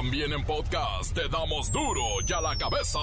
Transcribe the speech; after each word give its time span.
También 0.00 0.32
en 0.32 0.42
podcast 0.46 1.12
te 1.12 1.28
damos 1.28 1.70
duro 1.70 2.02
y 2.26 2.32
a 2.32 2.40
la 2.40 2.56
cabeza. 2.56 3.00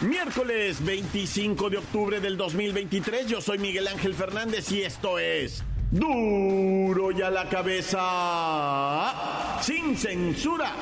Miércoles 0.00 0.84
25 0.84 1.70
de 1.70 1.76
octubre 1.76 2.18
del 2.18 2.36
2023, 2.36 3.28
yo 3.28 3.40
soy 3.40 3.58
Miguel 3.58 3.86
Ángel 3.86 4.14
Fernández 4.14 4.72
y 4.72 4.82
esto 4.82 5.20
es 5.20 5.62
duro 5.92 7.12
y 7.12 7.22
a 7.22 7.30
la 7.30 7.48
cabeza 7.48 8.00
sin 9.62 9.96
censura. 9.96 10.74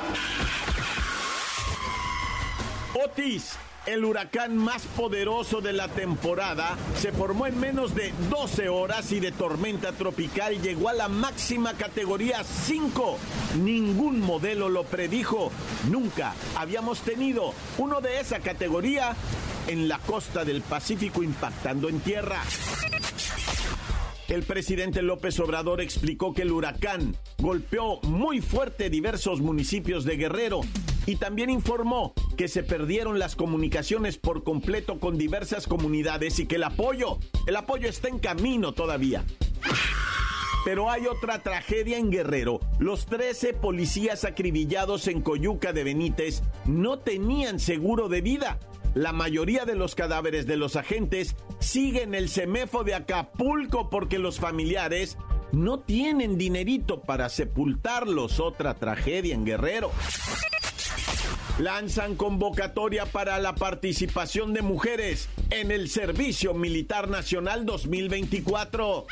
Otis 3.05 3.55
el 3.85 4.05
huracán 4.05 4.57
más 4.57 4.85
poderoso 4.85 5.61
de 5.61 5.73
la 5.73 5.87
temporada, 5.87 6.77
se 6.99 7.11
formó 7.11 7.47
en 7.47 7.59
menos 7.59 7.95
de 7.95 8.13
12 8.29 8.69
horas 8.69 9.11
y 9.11 9.19
de 9.19 9.31
tormenta 9.31 9.91
tropical 9.91 10.61
llegó 10.61 10.89
a 10.89 10.93
la 10.93 11.07
máxima 11.07 11.73
categoría 11.73 12.43
5. 12.43 13.17
Ningún 13.63 14.19
modelo 14.19 14.69
lo 14.69 14.83
predijo. 14.83 15.51
Nunca 15.89 16.33
habíamos 16.55 17.01
tenido 17.01 17.53
uno 17.77 18.01
de 18.01 18.19
esa 18.19 18.39
categoría 18.39 19.15
en 19.67 19.87
la 19.87 19.97
costa 19.99 20.45
del 20.45 20.61
Pacífico 20.61 21.23
impactando 21.23 21.89
en 21.89 21.99
tierra. 22.01 22.41
El 24.27 24.43
presidente 24.43 25.01
López 25.01 25.39
Obrador 25.39 25.81
explicó 25.81 26.33
que 26.33 26.43
el 26.43 26.51
huracán 26.51 27.17
golpeó 27.39 27.99
muy 28.03 28.41
fuerte 28.41 28.89
diversos 28.89 29.41
municipios 29.41 30.05
de 30.05 30.15
Guerrero 30.15 30.61
y 31.05 31.15
también 31.15 31.49
informó 31.49 32.13
que 32.37 32.47
se 32.47 32.63
perdieron 32.63 33.19
las 33.19 33.35
comunicaciones 33.35 34.17
por 34.17 34.43
completo 34.43 34.99
con 34.99 35.17
diversas 35.17 35.67
comunidades 35.67 36.39
y 36.39 36.45
que 36.45 36.55
el 36.55 36.63
apoyo, 36.63 37.17
el 37.47 37.55
apoyo 37.55 37.89
está 37.89 38.07
en 38.07 38.19
camino 38.19 38.73
todavía. 38.73 39.23
Pero 40.63 40.91
hay 40.91 41.07
otra 41.07 41.41
tragedia 41.41 41.97
en 41.97 42.11
Guerrero. 42.11 42.59
Los 42.77 43.07
13 43.07 43.53
policías 43.53 44.25
acribillados 44.25 45.07
en 45.07 45.21
Coyuca 45.21 45.73
de 45.73 45.83
Benítez 45.83 46.43
no 46.65 46.99
tenían 46.99 47.59
seguro 47.59 48.09
de 48.09 48.21
vida. 48.21 48.59
La 48.93 49.11
mayoría 49.11 49.65
de 49.65 49.75
los 49.75 49.95
cadáveres 49.95 50.45
de 50.45 50.57
los 50.57 50.75
agentes 50.75 51.35
siguen 51.59 52.13
el 52.13 52.29
semefo 52.29 52.83
de 52.83 52.93
Acapulco 52.93 53.89
porque 53.89 54.19
los 54.19 54.39
familiares 54.39 55.17
no 55.51 55.79
tienen 55.79 56.37
dinerito 56.37 57.01
para 57.01 57.29
sepultarlos. 57.29 58.39
Otra 58.39 58.75
tragedia 58.75 59.33
en 59.33 59.45
Guerrero 59.45 59.91
lanzan 61.59 62.15
convocatoria 62.15 63.05
para 63.05 63.39
la 63.39 63.55
participación 63.55 64.53
de 64.53 64.61
mujeres 64.61 65.29
en 65.49 65.71
el 65.71 65.89
Servicio 65.89 66.53
Militar 66.53 67.09
Nacional 67.09 67.65
2024. 67.65 69.05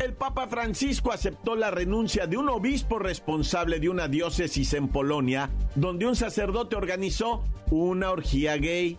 El 0.00 0.14
Papa 0.14 0.48
Francisco 0.48 1.12
aceptó 1.12 1.56
la 1.56 1.70
renuncia 1.70 2.26
de 2.26 2.38
un 2.38 2.48
obispo 2.48 2.98
responsable 2.98 3.80
de 3.80 3.90
una 3.90 4.08
diócesis 4.08 4.72
en 4.72 4.88
Polonia, 4.88 5.50
donde 5.74 6.06
un 6.06 6.16
sacerdote 6.16 6.74
organizó 6.74 7.44
una 7.70 8.10
orgía 8.10 8.56
gay. 8.56 8.98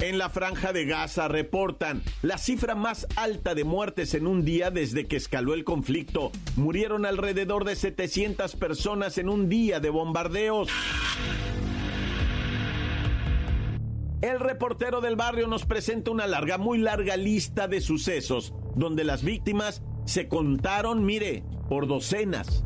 En 0.00 0.16
la 0.16 0.28
franja 0.28 0.72
de 0.72 0.84
Gaza 0.84 1.26
reportan 1.26 2.02
la 2.22 2.38
cifra 2.38 2.76
más 2.76 3.08
alta 3.16 3.56
de 3.56 3.64
muertes 3.64 4.14
en 4.14 4.28
un 4.28 4.44
día 4.44 4.70
desde 4.70 5.08
que 5.08 5.16
escaló 5.16 5.54
el 5.54 5.64
conflicto. 5.64 6.30
Murieron 6.54 7.04
alrededor 7.04 7.64
de 7.64 7.74
700 7.74 8.54
personas 8.54 9.18
en 9.18 9.28
un 9.28 9.48
día 9.48 9.80
de 9.80 9.90
bombardeos. 9.90 10.68
El 14.20 14.38
reportero 14.38 15.00
del 15.00 15.16
barrio 15.16 15.48
nos 15.48 15.64
presenta 15.64 16.12
una 16.12 16.28
larga, 16.28 16.58
muy 16.58 16.78
larga 16.78 17.16
lista 17.16 17.66
de 17.66 17.80
sucesos 17.80 18.52
donde 18.76 19.02
las 19.02 19.24
víctimas 19.24 19.82
se 20.04 20.28
contaron, 20.28 21.04
mire, 21.04 21.42
por 21.68 21.88
docenas. 21.88 22.64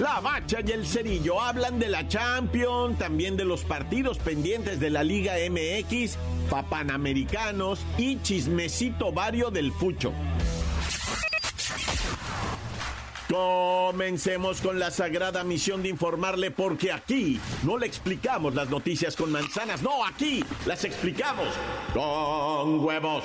La 0.00 0.20
Bacha 0.20 0.58
y 0.66 0.72
el 0.72 0.86
Cerillo 0.86 1.40
hablan 1.40 1.78
de 1.78 1.88
la 1.88 2.06
Champions, 2.06 2.98
también 2.98 3.34
de 3.36 3.46
los 3.46 3.62
partidos 3.64 4.18
pendientes 4.18 4.78
de 4.78 4.90
la 4.90 5.02
Liga 5.02 5.34
MX, 5.48 6.18
papanamericanos 6.50 7.80
y 7.96 8.20
chismecito 8.20 9.10
vario 9.10 9.50
del 9.50 9.72
Fucho. 9.72 10.12
Comencemos 13.30 14.60
con 14.60 14.78
la 14.78 14.90
sagrada 14.90 15.42
misión 15.44 15.82
de 15.82 15.88
informarle 15.88 16.50
porque 16.50 16.92
aquí 16.92 17.40
no 17.62 17.78
le 17.78 17.86
explicamos 17.86 18.54
las 18.54 18.68
noticias 18.68 19.16
con 19.16 19.32
manzanas, 19.32 19.82
no, 19.82 20.04
aquí 20.04 20.44
las 20.66 20.84
explicamos 20.84 21.48
con 21.94 22.84
huevos. 22.84 23.24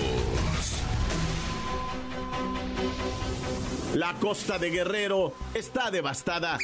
La 3.95 4.13
costa 4.13 4.57
de 4.57 4.69
Guerrero 4.69 5.33
está 5.53 5.91
devastada. 5.91 6.57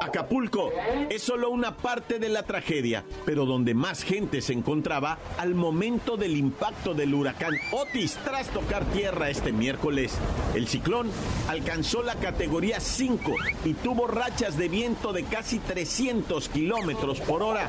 Acapulco 0.00 0.70
es 1.10 1.20
solo 1.20 1.50
una 1.50 1.76
parte 1.76 2.20
de 2.20 2.28
la 2.28 2.44
tragedia, 2.44 3.04
pero 3.26 3.44
donde 3.44 3.74
más 3.74 4.04
gente 4.04 4.40
se 4.40 4.52
encontraba 4.52 5.18
al 5.36 5.56
momento 5.56 6.16
del 6.16 6.36
impacto 6.36 6.94
del 6.94 7.12
huracán 7.12 7.56
Otis 7.72 8.16
tras 8.24 8.50
tocar 8.50 8.84
tierra 8.84 9.30
este 9.30 9.50
miércoles. 9.50 10.12
El 10.54 10.68
ciclón 10.68 11.10
alcanzó 11.48 12.04
la 12.04 12.14
categoría 12.14 12.78
5 12.78 13.32
y 13.64 13.74
tuvo 13.74 14.06
rachas 14.06 14.56
de 14.56 14.68
viento 14.68 15.12
de 15.12 15.24
casi 15.24 15.58
300 15.58 16.48
kilómetros 16.50 17.20
por 17.20 17.42
hora. 17.42 17.68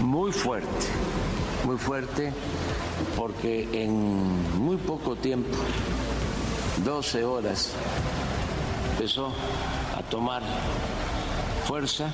Muy 0.00 0.32
fuerte, 0.32 0.86
muy 1.66 1.76
fuerte, 1.76 2.32
porque 3.14 3.68
en 3.72 4.58
muy 4.58 4.78
poco 4.78 5.16
tiempo 5.16 5.50
12 6.84 7.24
horas 7.24 7.72
empezó 8.92 9.32
a 9.96 10.02
tomar 10.10 10.42
fuerza 11.64 12.10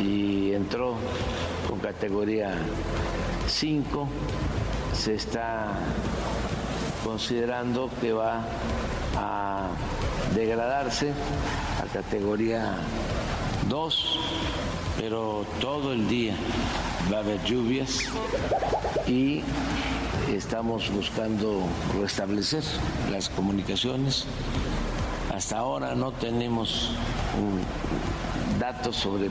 y 0.00 0.52
entró 0.52 0.94
con 1.68 1.80
categoría 1.80 2.54
5. 3.48 4.08
Se 4.94 5.14
está 5.14 5.72
considerando 7.04 7.90
que 8.00 8.12
va 8.12 8.44
a 9.16 9.70
degradarse 10.32 11.12
a 11.82 11.92
categoría 11.92 12.76
2, 13.68 14.18
pero 14.96 15.44
todo 15.60 15.92
el 15.92 16.08
día 16.08 16.36
va 17.10 17.18
a 17.18 17.20
haber 17.20 17.42
lluvias 17.44 18.00
y 19.06 19.42
estamos 20.32 20.90
buscando 20.90 21.66
restablecer 22.00 22.62
las 23.10 23.28
comunicaciones. 23.28 24.26
Hasta 25.34 25.58
ahora 25.58 25.94
no 25.94 26.12
tenemos 26.12 26.90
datos 28.58 28.96
sobre 28.96 29.30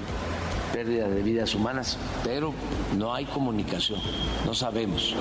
pérdida 0.73 1.07
de 1.07 1.21
vidas 1.21 1.53
humanas, 1.53 1.97
pero 2.23 2.53
no 2.97 3.13
hay 3.13 3.25
comunicación, 3.25 3.99
no 4.45 4.53
sabemos. 4.53 5.15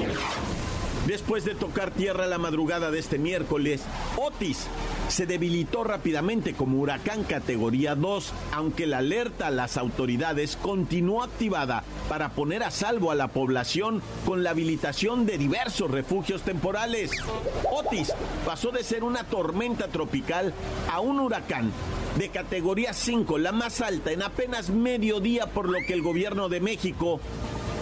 Después 1.07 1.45
de 1.45 1.55
tocar 1.55 1.91
tierra 1.91 2.27
la 2.27 2.39
madrugada 2.39 2.91
de 2.91 2.99
este 2.99 3.19
miércoles, 3.19 3.83
Otis 4.17 4.67
se 5.11 5.27
debilitó 5.27 5.85
rápidamente 5.85 6.55
como 6.55 6.79
huracán 6.79 7.25
categoría 7.25 7.95
2, 7.95 8.33
aunque 8.53 8.87
la 8.87 8.99
alerta 8.99 9.49
a 9.49 9.51
las 9.51 9.77
autoridades 9.77 10.57
continuó 10.57 11.23
activada 11.23 11.83
para 12.09 12.31
poner 12.31 12.63
a 12.63 12.71
salvo 12.71 13.11
a 13.11 13.17
la 13.17 13.29
población 13.29 14.03
con 14.25 14.43
la 14.43 14.51
habilitación 14.51 15.27
de 15.27 15.37
diversos 15.37 15.91
refugios 15.91 16.43
temporales. 16.43 17.11
Otis 17.73 18.13
pasó 18.47 18.71
de 18.71 18.85
ser 18.85 19.03
una 19.03 19.25
tormenta 19.25 19.89
tropical 19.89 20.55
a 20.91 21.01
un 21.01 21.19
huracán 21.19 21.73
de 22.17 22.29
categoría 22.29 22.93
5, 22.93 23.39
la 23.39 23.53
más 23.53 23.81
alta 23.81 24.13
en 24.13 24.23
apenas 24.23 24.71
medio 24.71 25.21
día, 25.21 25.47
por 25.47 25.69
lo 25.69 25.79
que 25.87 25.93
el 25.93 26.03
gobierno 26.03 26.49
de 26.49 26.61
México 26.61 27.21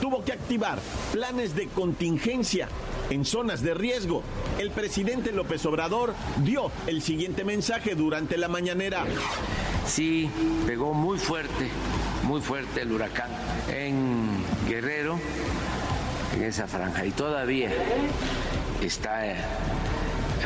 tuvo 0.01 0.25
que 0.25 0.33
activar 0.33 0.79
planes 1.13 1.55
de 1.55 1.67
contingencia 1.69 2.69
en 3.11 3.25
zonas 3.25 3.63
de 3.63 3.75
riesgo. 3.75 4.23
El 4.59 4.71
presidente 4.71 5.33
López 5.33 5.65
Obrador 5.67 6.15
dio 6.39 6.71
el 6.87 7.03
siguiente 7.03 7.45
mensaje 7.45 7.95
durante 7.95 8.37
la 8.37 8.49
mañanera. 8.49 9.05
sí 9.87 10.31
pegó 10.67 10.93
muy 10.95 11.19
fuerte, 11.19 11.69
muy 12.25 12.41
fuerte 12.41 12.83
el 12.83 12.93
huracán 12.93 13.31
en 13.69 14.29
Guerrero, 14.69 15.19
en 16.35 16.43
esa 16.45 16.67
franja, 16.67 17.07
y 17.07 17.11
todavía 17.11 17.71
está 18.83 19.27
eh, 19.27 19.37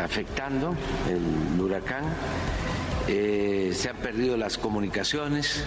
afectando 0.02 0.74
el 1.08 1.60
huracán. 1.60 2.04
Eh, 3.08 3.72
se 3.74 3.88
han 3.88 3.96
perdido 3.96 4.36
las 4.36 4.58
comunicaciones 4.58 5.64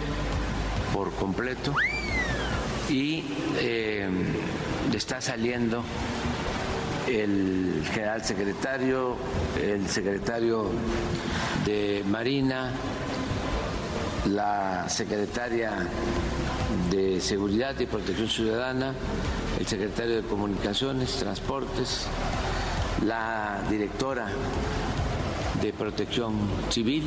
por 0.93 1.13
completo 1.15 1.75
y 2.89 3.25
eh, 3.57 4.07
está 4.93 5.19
saliendo 5.19 5.83
el 7.07 7.83
general 7.93 8.23
secretario, 8.23 9.15
el 9.61 9.87
secretario 9.87 10.69
de 11.65 12.03
Marina, 12.07 12.71
la 14.25 14.89
secretaria 14.89 15.87
de 16.89 17.21
Seguridad 17.21 17.79
y 17.79 17.85
Protección 17.85 18.27
Ciudadana, 18.27 18.93
el 19.59 19.67
secretario 19.67 20.15
de 20.15 20.23
Comunicaciones, 20.23 21.15
Transportes, 21.17 22.07
la 23.05 23.61
directora 23.69 24.27
de 25.61 25.73
Protección 25.73 26.33
Civil. 26.69 27.03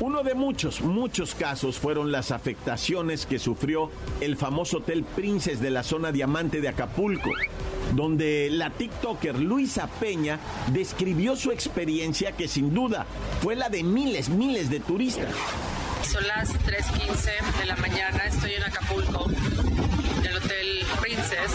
Uno 0.00 0.22
de 0.22 0.34
muchos, 0.34 0.80
muchos 0.80 1.34
casos 1.34 1.78
fueron 1.78 2.10
las 2.10 2.30
afectaciones 2.30 3.26
que 3.26 3.38
sufrió 3.38 3.90
el 4.20 4.36
famoso 4.36 4.78
Hotel 4.78 5.04
Princes 5.04 5.60
de 5.60 5.70
la 5.70 5.82
zona 5.82 6.12
diamante 6.12 6.60
de 6.60 6.68
Acapulco, 6.68 7.30
donde 7.92 8.48
la 8.50 8.70
TikToker 8.70 9.38
Luisa 9.38 9.88
Peña 10.00 10.38
describió 10.68 11.36
su 11.36 11.50
experiencia 11.50 12.32
que 12.32 12.48
sin 12.48 12.74
duda 12.74 13.06
fue 13.42 13.56
la 13.56 13.68
de 13.68 13.82
miles, 13.82 14.28
miles 14.28 14.70
de 14.70 14.80
turistas. 14.80 15.34
Son 16.10 16.26
las 16.26 16.50
3.15 16.66 17.58
de 17.60 17.66
la 17.66 17.76
mañana, 17.76 18.24
estoy 18.24 18.54
en 18.54 18.62
Acapulco, 18.64 19.26
en 20.18 20.26
el 20.26 20.36
Hotel 20.36 20.84
Princess. 21.00 21.52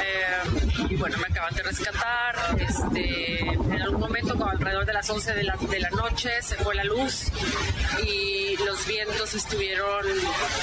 Eh, 0.00 0.86
y 0.90 0.96
bueno, 0.96 1.18
me 1.18 1.26
acaban 1.26 1.54
de 1.54 1.62
rescatar. 1.62 2.34
Este, 2.58 3.40
en 3.40 3.82
algún 3.82 4.00
momento, 4.00 4.32
como 4.34 4.48
alrededor 4.48 4.86
de 4.86 4.92
las 4.92 5.10
11 5.10 5.34
de 5.34 5.42
la, 5.44 5.56
de 5.56 5.80
la 5.80 5.90
noche, 5.90 6.30
se 6.40 6.56
fue 6.56 6.74
la 6.74 6.84
luz 6.84 7.24
y 8.06 8.56
los 8.64 8.86
vientos 8.86 9.34
estuvieron 9.34 10.06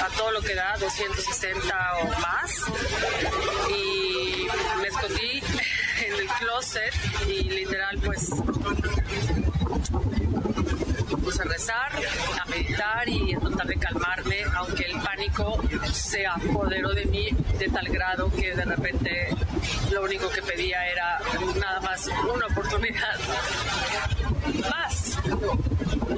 a 0.01 0.17
todo 0.17 0.31
lo 0.31 0.41
que 0.41 0.55
da, 0.55 0.75
260 0.79 1.93
o 2.01 2.07
más. 2.21 2.51
Y 3.69 4.30
me 4.81 4.87
escondí 4.87 5.41
en 6.05 6.13
el 6.13 6.27
closet 6.39 6.93
y 7.27 7.43
literal, 7.43 7.99
pues 8.03 8.29
puse 11.23 11.41
a 11.41 11.45
rezar, 11.45 11.91
a 12.41 12.45
meditar 12.45 13.07
y 13.07 13.33
a 13.33 13.39
tratar 13.39 13.67
de 13.67 13.75
calmarme, 13.77 14.43
aunque 14.55 14.83
el 14.83 14.99
pánico 14.99 15.61
se 15.91 16.25
apoderó 16.25 16.93
de 16.93 17.05
mí 17.05 17.29
de 17.57 17.69
tal 17.69 17.87
grado 17.89 18.31
que 18.31 18.55
de 18.55 18.65
repente 18.65 19.29
lo 19.91 20.03
único 20.03 20.29
que 20.29 20.41
pedía 20.41 20.87
era 20.87 21.19
nada 21.59 21.79
más 21.81 22.09
una 22.33 22.47
oportunidad 22.47 23.19
más. 24.69 25.70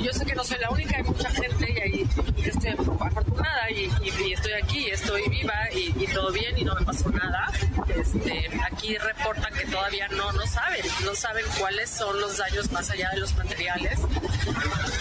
Yo 0.03 0.11
sé 0.11 0.25
que 0.25 0.35
no 0.35 0.43
soy 0.43 0.57
la 0.59 0.69
única, 0.69 0.97
hay 0.97 1.03
mucha 1.03 1.29
gente 1.29 1.71
y 1.71 1.79
ahí 1.79 2.09
estoy 2.43 2.71
afortunada 2.99 3.71
y, 3.71 3.89
estoy 4.33 4.51
aquí, 4.51 4.89
estoy 4.89 5.29
viva 5.29 5.53
y, 5.73 6.05
todo 6.07 6.29
bien 6.33 6.57
y 6.57 6.65
no 6.65 6.75
me 6.75 6.85
pasó 6.85 7.09
nada. 7.09 7.49
Este, 7.87 8.49
aquí 8.69 8.97
reportan 8.97 9.53
que 9.53 9.65
todavía 9.65 10.09
no, 10.09 10.33
no 10.33 10.45
saben, 10.45 10.81
no 11.05 11.15
saben 11.15 11.45
cuáles 11.57 11.89
son 11.89 12.19
los 12.19 12.37
daños 12.37 12.69
más 12.73 12.89
allá 12.91 13.11
de 13.11 13.21
los 13.21 13.33
materiales, 13.37 13.97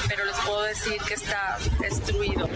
pero 0.09 0.25
les 0.25 0.37
puedo 0.47 0.63
decir 0.63 0.97
que 1.07 1.15
está 1.15 1.59
destruido. 1.81 2.49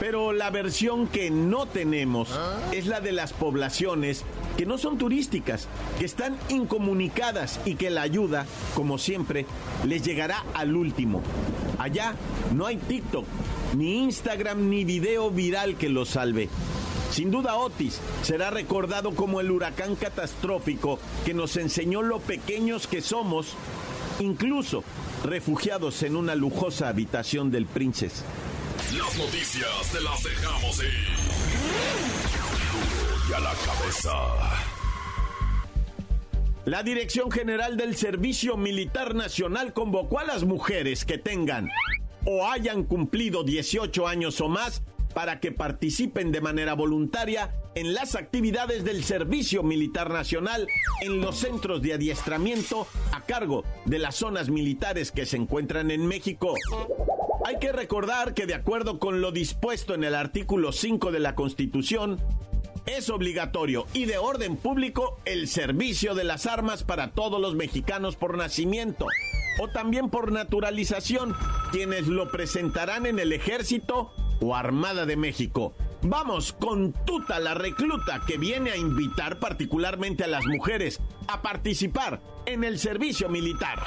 Pero 0.00 0.32
la 0.32 0.48
versión 0.48 1.08
que 1.08 1.30
no 1.30 1.66
tenemos 1.66 2.30
es 2.72 2.86
la 2.86 3.00
de 3.00 3.12
las 3.12 3.34
poblaciones 3.34 4.24
que 4.56 4.66
no 4.66 4.78
son 4.78 4.98
turísticas, 4.98 5.68
que 5.98 6.04
están 6.04 6.36
incomunicadas 6.48 7.60
y 7.64 7.74
que 7.74 7.90
la 7.90 8.02
ayuda, 8.02 8.46
como 8.74 8.98
siempre, 8.98 9.46
les 9.84 10.02
llegará 10.02 10.44
al 10.54 10.76
último. 10.76 11.22
Allá 11.78 12.14
no 12.54 12.66
hay 12.66 12.76
TikTok, 12.76 13.26
ni 13.76 14.02
Instagram, 14.04 14.68
ni 14.68 14.84
video 14.84 15.30
viral 15.30 15.76
que 15.76 15.88
los 15.88 16.10
salve. 16.10 16.48
Sin 17.12 17.30
duda 17.30 17.56
Otis 17.56 18.00
será 18.22 18.50
recordado 18.50 19.14
como 19.14 19.40
el 19.40 19.50
huracán 19.50 19.94
catastrófico 19.94 20.98
que 21.24 21.34
nos 21.34 21.56
enseñó 21.56 22.02
lo 22.02 22.20
pequeños 22.20 22.86
que 22.86 23.00
somos, 23.00 23.54
incluso 24.20 24.82
refugiados 25.24 26.02
en 26.02 26.16
una 26.16 26.34
lujosa 26.34 26.88
habitación 26.88 27.50
del 27.50 27.66
Princes. 27.66 28.24
Las 28.96 29.16
noticias 29.16 29.92
te 29.92 30.00
las 30.00 30.22
dejamos 30.22 30.78
ir. 30.80 31.25
A 33.34 33.40
la 33.40 33.52
cabeza. 33.54 34.12
La 36.64 36.84
Dirección 36.84 37.30
General 37.30 37.76
del 37.76 37.96
Servicio 37.96 38.56
Militar 38.56 39.16
Nacional 39.16 39.72
convocó 39.72 40.20
a 40.20 40.24
las 40.24 40.44
mujeres 40.44 41.04
que 41.04 41.18
tengan 41.18 41.68
o 42.24 42.46
hayan 42.46 42.84
cumplido 42.84 43.42
18 43.42 44.06
años 44.06 44.40
o 44.40 44.48
más 44.48 44.82
para 45.12 45.40
que 45.40 45.50
participen 45.50 46.30
de 46.30 46.40
manera 46.40 46.74
voluntaria 46.74 47.52
en 47.74 47.94
las 47.94 48.14
actividades 48.14 48.84
del 48.84 49.02
Servicio 49.02 49.64
Militar 49.64 50.10
Nacional 50.10 50.68
en 51.00 51.20
los 51.20 51.38
centros 51.38 51.82
de 51.82 51.94
adiestramiento 51.94 52.86
a 53.12 53.22
cargo 53.22 53.64
de 53.86 53.98
las 53.98 54.14
zonas 54.14 54.50
militares 54.50 55.10
que 55.10 55.26
se 55.26 55.36
encuentran 55.36 55.90
en 55.90 56.06
México. 56.06 56.54
Hay 57.44 57.58
que 57.58 57.72
recordar 57.72 58.34
que 58.34 58.46
de 58.46 58.54
acuerdo 58.54 59.00
con 59.00 59.20
lo 59.20 59.32
dispuesto 59.32 59.94
en 59.94 60.04
el 60.04 60.14
artículo 60.14 60.70
5 60.72 61.10
de 61.10 61.20
la 61.20 61.34
Constitución, 61.34 62.20
es 62.86 63.10
obligatorio 63.10 63.86
y 63.92 64.06
de 64.06 64.18
orden 64.18 64.56
público 64.56 65.18
el 65.24 65.48
servicio 65.48 66.14
de 66.14 66.24
las 66.24 66.46
armas 66.46 66.84
para 66.84 67.12
todos 67.12 67.40
los 67.40 67.54
mexicanos 67.54 68.16
por 68.16 68.36
nacimiento 68.36 69.06
o 69.58 69.68
también 69.68 70.10
por 70.10 70.32
naturalización, 70.32 71.34
quienes 71.72 72.06
lo 72.06 72.30
presentarán 72.30 73.06
en 73.06 73.18
el 73.18 73.32
ejército 73.32 74.12
o 74.40 74.54
Armada 74.54 75.06
de 75.06 75.16
México. 75.16 75.74
Vamos 76.02 76.52
con 76.52 76.92
Tuta 77.04 77.40
la 77.40 77.54
recluta 77.54 78.22
que 78.26 78.38
viene 78.38 78.70
a 78.70 78.76
invitar 78.76 79.38
particularmente 79.38 80.24
a 80.24 80.28
las 80.28 80.44
mujeres 80.46 81.00
a 81.26 81.42
participar 81.42 82.20
en 82.44 82.64
el 82.64 82.78
servicio 82.78 83.28
militar. 83.28 83.78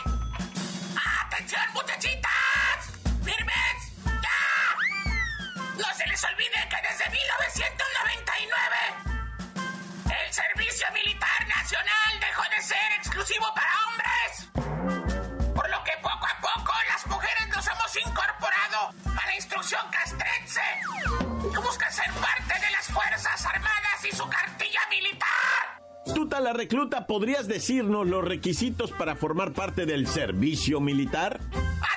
Ser 22.03 22.11
parte 22.13 22.65
de 22.65 22.71
las 22.71 22.87
Fuerzas 22.87 23.45
Armadas 23.45 24.05
y 24.09 24.15
su 24.15 24.27
cartilla 24.29 24.81
militar. 24.89 26.15
Tuta 26.15 26.39
la 26.39 26.53
recluta, 26.53 27.05
¿podrías 27.05 27.47
decirnos 27.47 28.07
los 28.07 28.23
requisitos 28.23 28.91
para 28.91 29.15
formar 29.15 29.53
parte 29.53 29.85
del 29.85 30.07
servicio 30.07 30.79
militar? 30.79 31.39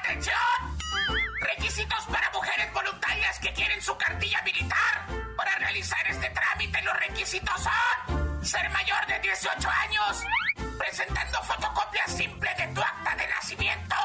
¡Atención! 0.01 0.37
Requisitos 1.41 2.05
para 2.07 2.33
que 3.43 3.53
quieren 3.55 3.83
su 3.83 3.97
cartilla 3.97 4.41
militar. 4.43 5.07
Para 5.37 5.57
realizar 5.57 6.07
este 6.09 6.31
trámite 6.31 6.81
los 6.83 6.97
requisitos 7.01 7.61
son 7.61 8.45
ser 8.45 8.71
mayor 8.71 9.05
de 9.09 9.19
18 9.19 9.69
años, 9.69 10.23
presentando 10.79 11.43
fotocopia 11.43 12.07
simple 12.07 12.51
de 12.57 12.67
tu 12.69 12.81
acta 12.81 13.17
de 13.17 13.27
nacimiento, 13.27 13.97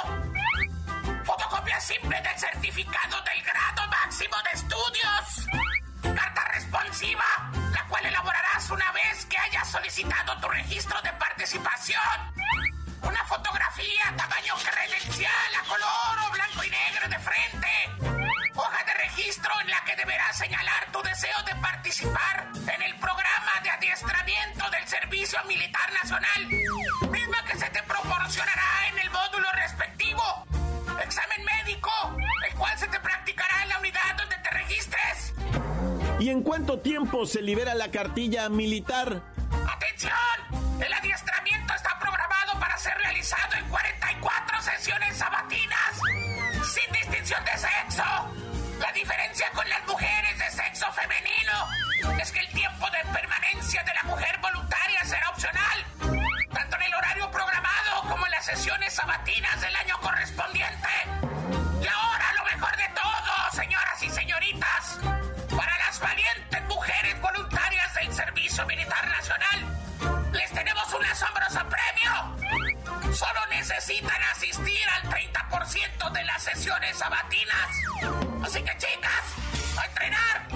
fotocopia 1.23 1.79
simple 1.79 2.19
del 2.21 2.37
certificado 2.39 3.17
del 3.21 3.43
grado 3.43 3.87
máximo 3.89 4.35
de 4.43 4.59
estudios, 4.59 5.47
la 6.99 7.85
cual 7.89 8.03
elaborarás 8.07 8.71
una 8.71 8.91
vez 8.91 9.23
que 9.27 9.37
hayas 9.37 9.69
solicitado 9.69 10.35
tu 10.39 10.49
registro 10.49 10.99
de 11.03 11.13
participación, 11.13 12.01
una 13.03 13.23
fotografía 13.25 14.15
tamaño 14.17 14.55
credencial 14.55 15.55
a 15.61 15.67
color 15.67 16.27
o 16.27 16.31
blanco 16.31 16.63
y 16.63 16.71
negro 16.71 17.07
de 17.07 17.19
frente, 17.19 18.49
hoja 18.55 18.83
de 18.83 18.93
registro 18.95 19.51
en 19.61 19.69
la 19.69 19.83
que 19.85 19.95
deberás 19.95 20.39
señalar 20.39 20.91
tu 20.91 20.99
deseo 21.03 21.39
de 21.43 21.53
participar 21.57 22.47
en 22.55 22.81
el 22.81 22.95
programa 22.95 23.51
de 23.61 23.69
adiestramiento 23.69 24.67
del 24.71 24.87
Servicio 24.87 25.37
Militar 25.45 25.93
Nacional, 25.93 26.47
misma 27.11 27.43
que 27.45 27.59
se 27.59 27.69
te 27.69 27.83
proporcionará 27.83 28.87
en 28.89 28.97
el 28.97 29.11
módulo 29.11 29.51
respectivo. 29.51 30.47
Examen 31.03 31.45
médico, 31.45 31.91
el 32.47 32.55
cual 32.55 32.75
se 32.79 32.87
te 32.87 32.99
practicará 32.99 33.36
¿Y 36.27 36.29
en 36.29 36.43
cuánto 36.43 36.77
tiempo 36.79 37.25
se 37.25 37.41
libera 37.41 37.73
la 37.73 37.89
cartilla 37.89 38.49
militar? 38.49 39.23
¡Atención! 39.65 40.11
El 40.85 40.91
adiestramiento 40.91 41.73
está 41.73 41.97
programado 42.01 42.59
para 42.59 42.77
ser 42.77 42.97
realizado 42.97 43.55
en 43.55 43.65
44 43.69 44.61
sesiones 44.61 45.15
sabatinas, 45.15 46.01
sin 46.75 46.91
distinción 46.91 47.41
de 47.45 47.51
sexo 47.51 48.03
La 48.81 48.91
diferencia 48.91 49.49
con 49.55 49.69
las 49.69 49.87
mujeres 49.87 50.37
de 50.37 50.51
sexo 50.51 50.87
femenino 50.91 52.19
es 52.21 52.29
que 52.33 52.39
el 52.41 52.47
tiempo 52.49 52.85
de 52.91 53.09
permanencia 53.13 53.81
de 53.83 53.93
la 53.93 54.03
mujer 54.03 54.37
voluntaria 54.41 55.05
será 55.05 55.29
opcional, 55.29 55.85
tanto 56.51 56.75
en 56.75 56.81
el 56.81 56.93
horario 56.93 57.31
programado 57.31 58.01
como 58.09 58.25
en 58.25 58.31
las 58.33 58.43
sesiones 58.43 58.93
sabatinas 58.93 59.61
del 59.61 59.73
año 59.77 59.97
correspondiente. 60.01 60.96
Necesitan 73.67 74.21
asistir 74.33 74.77
al 74.95 75.09
30% 75.09 76.11
de 76.13 76.23
las 76.23 76.43
sesiones 76.43 76.97
sabatinas. 76.97 77.67
Así 78.41 78.59
que 78.59 78.71
chicas, 78.77 79.77
a 79.77 79.85
entrenar 79.85 80.47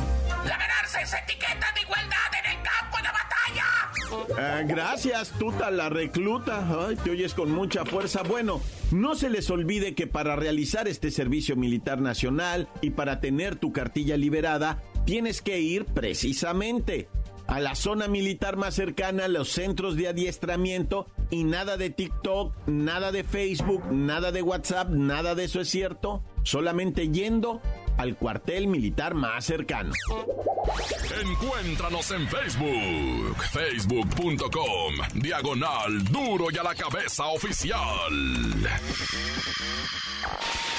y 0.45 0.49
a 0.49 0.57
ganarse 0.57 1.01
esa 1.01 1.19
etiqueta 1.19 1.67
de 1.75 1.81
igualdad 1.81 2.31
en 2.39 2.51
el 2.51 2.63
campo 2.63 2.97
de 2.97 3.09
batalla. 3.11 4.31
Ah, 4.39 4.61
gracias, 4.65 5.31
tuta 5.37 5.71
la 5.71 5.89
recluta. 5.89 6.65
Te 7.03 7.11
oyes 7.11 7.33
con 7.33 7.51
mucha 7.51 7.83
fuerza. 7.85 8.23
Bueno, 8.23 8.61
no 8.91 9.15
se 9.15 9.29
les 9.29 9.49
olvide 9.49 9.93
que 9.93 10.07
para 10.07 10.35
realizar 10.37 10.87
este 10.87 11.11
servicio 11.11 11.55
militar 11.57 11.99
nacional 11.99 12.69
y 12.81 12.91
para 12.91 13.19
tener 13.19 13.57
tu 13.57 13.73
cartilla 13.73 14.15
liberada, 14.15 14.81
tienes 15.05 15.41
que 15.41 15.59
ir 15.59 15.85
precisamente 15.85 17.09
a 17.47 17.59
la 17.59 17.75
zona 17.75 18.07
militar 18.07 18.55
más 18.55 18.75
cercana, 18.75 19.27
los 19.27 19.49
centros 19.49 19.97
de 19.97 20.07
adiestramiento 20.07 21.07
y 21.31 21.45
nada 21.45 21.77
de 21.77 21.89
TikTok, 21.89 22.53
nada 22.67 23.11
de 23.11 23.23
Facebook, 23.23 23.91
nada 23.91 24.31
de 24.31 24.41
WhatsApp, 24.41 24.89
nada 24.89 25.33
de 25.33 25.45
eso 25.45 25.61
es 25.61 25.69
cierto. 25.69 26.23
Solamente 26.43 27.09
yendo 27.09 27.61
al 27.97 28.17
cuartel 28.17 28.67
militar 28.67 29.15
más 29.15 29.45
cercano. 29.45 29.93
Encuéntranos 31.23 32.11
en 32.11 32.27
Facebook, 32.27 33.37
facebook.com, 33.51 34.95
diagonal 35.15 36.03
duro 36.05 36.47
y 36.51 36.57
a 36.57 36.63
la 36.63 36.75
cabeza 36.75 37.27
oficial. 37.27 37.79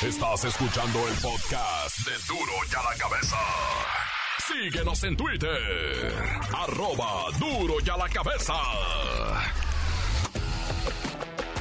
Estás 0.06 0.44
escuchando 0.44 1.08
el 1.08 1.14
podcast 1.14 1.98
de 2.06 2.12
duro 2.28 2.52
y 2.70 2.74
a 2.74 2.90
la 2.90 2.98
cabeza. 2.98 3.36
Síguenos 4.46 5.02
en 5.04 5.16
Twitter, 5.16 6.12
arroba 6.54 7.30
duro 7.38 7.74
y 7.84 7.88
a 7.88 7.96
la 7.96 8.08
cabeza. 8.08 8.54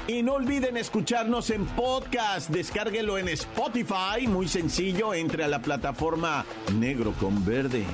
Y 0.08 0.24
no 0.24 0.34
olviden 0.34 0.77
escucharnos 0.77 1.50
en 1.51 1.65
podcast. 1.65 2.50
Descárguelo 2.50 3.17
en 3.17 3.29
Spotify. 3.29 4.27
Muy 4.27 4.48
sencillo. 4.48 5.13
Entre 5.13 5.43
a 5.43 5.48
la 5.48 5.62
plataforma 5.62 6.46
negro 6.74 7.13
con 7.20 7.46
verde. 7.46 7.86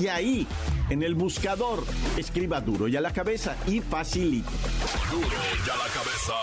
Y 0.00 0.08
ahí, 0.08 0.46
en 0.88 1.02
el 1.02 1.14
buscador, 1.14 1.84
escriba 2.16 2.60
duro 2.60 2.88
y 2.88 2.96
a 2.96 3.00
la 3.00 3.12
cabeza 3.12 3.56
y 3.66 3.80
facilito. 3.80 4.50
Duro 5.10 5.26
y 5.26 5.70
a 5.70 5.76
la 5.76 5.84
cabeza. 5.92 6.34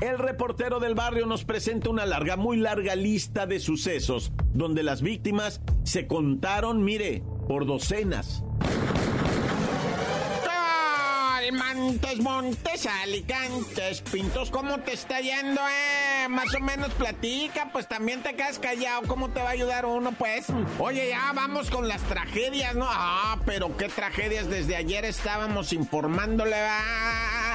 El 0.00 0.18
reportero 0.18 0.78
del 0.78 0.94
barrio 0.94 1.26
nos 1.26 1.44
presenta 1.44 1.90
una 1.90 2.06
larga, 2.06 2.36
muy 2.36 2.56
larga 2.56 2.94
lista 2.94 3.46
de 3.46 3.58
sucesos 3.58 4.32
donde 4.54 4.82
las 4.84 5.02
víctimas 5.02 5.60
se 5.82 6.06
contaron, 6.06 6.84
mire, 6.84 7.22
por 7.48 7.66
docenas. 7.66 8.44
Montes, 11.52 12.18
Montes, 12.20 12.86
Alicantes, 12.86 14.00
Pintos, 14.02 14.50
¿cómo 14.50 14.78
te 14.80 14.92
está 14.92 15.20
yendo, 15.20 15.60
eh? 15.60 16.28
Más 16.28 16.54
o 16.54 16.60
menos 16.60 16.92
platica, 16.94 17.70
pues 17.72 17.88
también 17.88 18.22
te 18.22 18.34
quedas 18.34 18.58
callado, 18.58 19.02
¿cómo 19.06 19.30
te 19.30 19.40
va 19.40 19.48
a 19.48 19.52
ayudar 19.52 19.86
uno, 19.86 20.12
pues? 20.12 20.46
Oye, 20.78 21.08
ya 21.08 21.32
vamos 21.34 21.70
con 21.70 21.88
las 21.88 22.02
tragedias, 22.02 22.74
¿no? 22.74 22.86
Ah, 22.88 23.38
pero 23.46 23.76
qué 23.76 23.88
tragedias, 23.88 24.48
desde 24.48 24.76
ayer 24.76 25.04
estábamos 25.04 25.72
informándole, 25.72 26.60
va. 26.60 27.47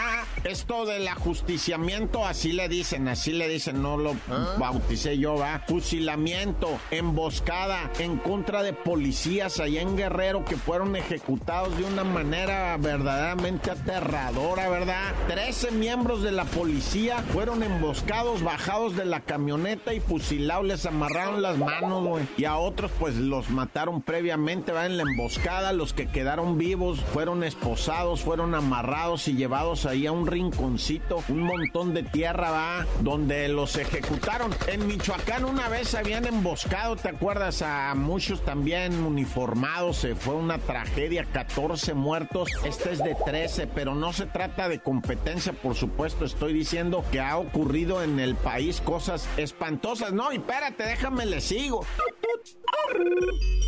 Esto 0.43 0.85
del 0.85 1.07
ajusticiamiento, 1.07 2.25
así 2.25 2.51
le 2.51 2.67
dicen, 2.67 3.07
así 3.07 3.31
le 3.31 3.47
dicen, 3.47 3.81
no 3.81 3.97
lo 3.97 4.15
bauticé 4.57 5.17
yo, 5.17 5.35
va. 5.35 5.63
Fusilamiento, 5.67 6.69
emboscada 6.91 7.89
en 7.99 8.17
contra 8.17 8.61
de 8.61 8.73
policías 8.73 9.59
allá 9.59 9.81
en 9.81 9.95
Guerrero 9.95 10.43
que 10.43 10.57
fueron 10.57 10.95
ejecutados 10.95 11.77
de 11.77 11.85
una 11.85 12.03
manera 12.03 12.75
verdaderamente 12.77 13.71
aterradora, 13.71 14.69
¿verdad? 14.69 15.13
Trece 15.27 15.71
miembros 15.71 16.21
de 16.23 16.31
la 16.31 16.45
policía 16.45 17.23
fueron 17.31 17.63
emboscados, 17.63 18.43
bajados 18.43 18.95
de 18.95 19.05
la 19.05 19.21
camioneta 19.21 19.93
y 19.93 19.99
fusilados, 19.99 20.65
les 20.65 20.85
amarraron 20.85 21.41
las 21.41 21.57
manos, 21.57 22.03
güey. 22.03 22.27
Y 22.37 22.45
a 22.45 22.57
otros, 22.57 22.91
pues 22.99 23.15
los 23.15 23.49
mataron 23.49 24.01
previamente, 24.01 24.71
va 24.71 24.85
en 24.85 24.97
la 24.97 25.03
emboscada. 25.03 25.71
Los 25.73 25.93
que 25.93 26.07
quedaron 26.07 26.57
vivos 26.57 26.99
fueron 27.13 27.43
esposados, 27.43 28.21
fueron 28.21 28.55
amarrados 28.55 29.27
y 29.27 29.35
llevados 29.35 29.85
ahí 29.85 30.05
a 30.05 30.11
un 30.11 30.27
rinconcito, 30.33 31.23
un 31.29 31.41
montón 31.41 31.93
de 31.93 32.01
tierra, 32.03 32.49
va, 32.49 32.85
donde 33.01 33.47
los 33.49 33.77
ejecutaron. 33.77 34.51
En 34.67 34.87
Michoacán 34.87 35.45
una 35.45 35.69
vez 35.69 35.93
habían 35.93 36.25
emboscado, 36.25 36.95
¿te 36.95 37.09
acuerdas? 37.09 37.61
A 37.61 37.93
muchos 37.95 38.43
también 38.43 39.03
uniformados, 39.03 39.97
se 39.97 40.15
fue 40.15 40.33
una 40.33 40.57
tragedia, 40.57 41.25
14 41.31 41.93
muertos, 41.93 42.49
este 42.65 42.93
es 42.93 43.03
de 43.03 43.15
13, 43.25 43.67
pero 43.67 43.93
no 43.93 44.11
se 44.11 44.25
trata 44.25 44.67
de 44.69 44.79
competencia, 44.79 45.53
por 45.53 45.75
supuesto, 45.75 46.25
estoy 46.25 46.53
diciendo 46.53 47.05
que 47.11 47.19
ha 47.19 47.37
ocurrido 47.37 48.03
en 48.03 48.19
el 48.19 48.35
país 48.35 48.81
cosas 48.81 49.27
espantosas. 49.37 50.13
No, 50.13 50.31
y 50.31 50.37
espérate, 50.37 50.83
déjame 50.83 51.27
le 51.27 51.41
sigo. 51.41 51.85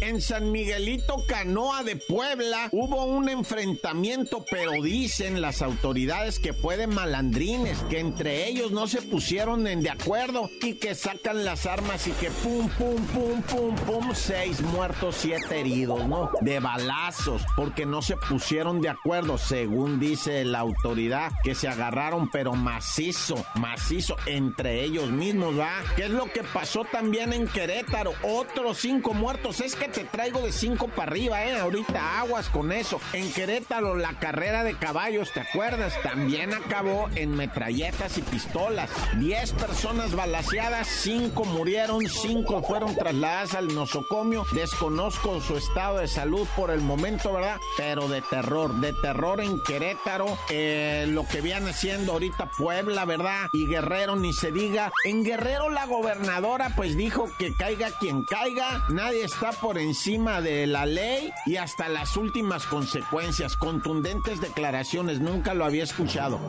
En 0.01 0.21
San 0.21 0.51
Miguelito 0.51 1.15
Canoa 1.27 1.83
de 1.83 1.95
Puebla 1.95 2.69
hubo 2.71 3.05
un 3.05 3.27
enfrentamiento, 3.27 4.45
pero 4.51 4.83
dicen 4.83 5.41
las 5.41 5.61
autoridades 5.61 6.39
que 6.39 6.53
pueden 6.53 6.93
malandrines, 6.93 7.79
que 7.89 7.99
entre 7.99 8.47
ellos 8.47 8.71
no 8.71 8.87
se 8.87 9.01
pusieron 9.01 9.67
en 9.67 9.81
de 9.81 9.89
acuerdo 9.89 10.49
y 10.61 10.75
que 10.75 10.95
sacan 10.95 11.43
las 11.43 11.65
armas 11.65 12.07
y 12.07 12.11
que 12.11 12.29
pum, 12.29 12.69
pum, 12.77 12.95
pum, 13.07 13.41
pum, 13.41 13.75
pum, 13.75 14.11
seis 14.13 14.61
muertos, 14.61 15.15
siete 15.19 15.59
heridos, 15.61 16.07
¿no? 16.07 16.29
De 16.41 16.59
balazos, 16.59 17.41
porque 17.55 17.85
no 17.85 18.01
se 18.01 18.15
pusieron 18.17 18.81
de 18.81 18.89
acuerdo, 18.89 19.37
según 19.37 19.99
dice 19.99 20.45
la 20.45 20.59
autoridad, 20.59 21.31
que 21.43 21.55
se 21.55 21.67
agarraron, 21.67 22.29
pero 22.29 22.53
macizo, 22.53 23.43
macizo, 23.55 24.17
entre 24.25 24.83
ellos 24.83 25.09
mismos, 25.09 25.57
¿va? 25.57 25.71
¿Qué 25.95 26.03
es 26.03 26.11
lo 26.11 26.31
que 26.31 26.43
pasó 26.43 26.83
también 26.83 27.33
en 27.33 27.47
Querétaro? 27.47 28.13
Otros 28.23 28.77
cinco 28.79 28.94
muertos, 29.01 29.61
es 29.61 29.75
que 29.75 29.87
te 29.87 30.03
traigo 30.03 30.41
de 30.41 30.51
cinco 30.51 30.87
para 30.87 31.11
arriba, 31.11 31.43
¿eh? 31.43 31.59
Ahorita 31.59 32.19
aguas 32.19 32.49
con 32.49 32.71
eso. 32.71 32.99
En 33.13 33.31
Querétaro, 33.31 33.95
la 33.95 34.19
carrera 34.19 34.63
de 34.63 34.75
caballos, 34.75 35.31
¿te 35.31 35.41
acuerdas? 35.41 35.93
También 36.01 36.53
acabó 36.53 37.09
en 37.15 37.35
metralletas 37.35 38.17
y 38.17 38.21
pistolas. 38.21 38.89
Diez 39.17 39.51
personas 39.53 40.15
balaseadas, 40.15 40.87
cinco 40.87 41.45
murieron, 41.45 42.07
cinco 42.07 42.63
fueron 42.63 42.95
trasladadas 42.95 43.53
al 43.53 43.73
nosocomio. 43.73 44.45
Desconozco 44.53 45.41
su 45.41 45.57
estado 45.57 45.97
de 45.97 46.07
salud 46.07 46.47
por 46.55 46.71
el 46.71 46.81
momento, 46.81 47.33
¿verdad? 47.33 47.59
Pero 47.77 48.07
de 48.07 48.21
terror, 48.21 48.75
de 48.75 48.93
terror 48.93 49.41
en 49.41 49.61
Querétaro, 49.63 50.37
eh, 50.49 51.05
lo 51.09 51.27
que 51.27 51.41
viene 51.41 51.69
haciendo 51.69 52.13
ahorita 52.13 52.49
Puebla, 52.57 53.05
¿verdad? 53.05 53.49
Y 53.53 53.67
Guerrero, 53.67 54.15
ni 54.15 54.33
se 54.33 54.51
diga. 54.51 54.91
En 55.03 55.23
Guerrero 55.23 55.69
la 55.69 55.85
gobernadora 55.85 56.71
pues 56.75 56.95
dijo 56.95 57.29
que 57.37 57.53
caiga 57.53 57.91
quien 57.99 58.23
caiga, 58.23 58.84
nadie 58.89 59.23
está 59.23 59.51
por 59.51 59.77
encima 59.77 60.41
de 60.41 60.67
la 60.67 60.85
ley 60.85 61.31
y 61.45 61.57
hasta 61.57 61.89
las 61.89 62.17
últimas 62.17 62.65
consecuencias, 62.65 63.55
contundentes 63.55 64.41
declaraciones, 64.41 65.19
nunca 65.19 65.53
lo 65.53 65.65
había 65.65 65.83
escuchado. 65.83 66.39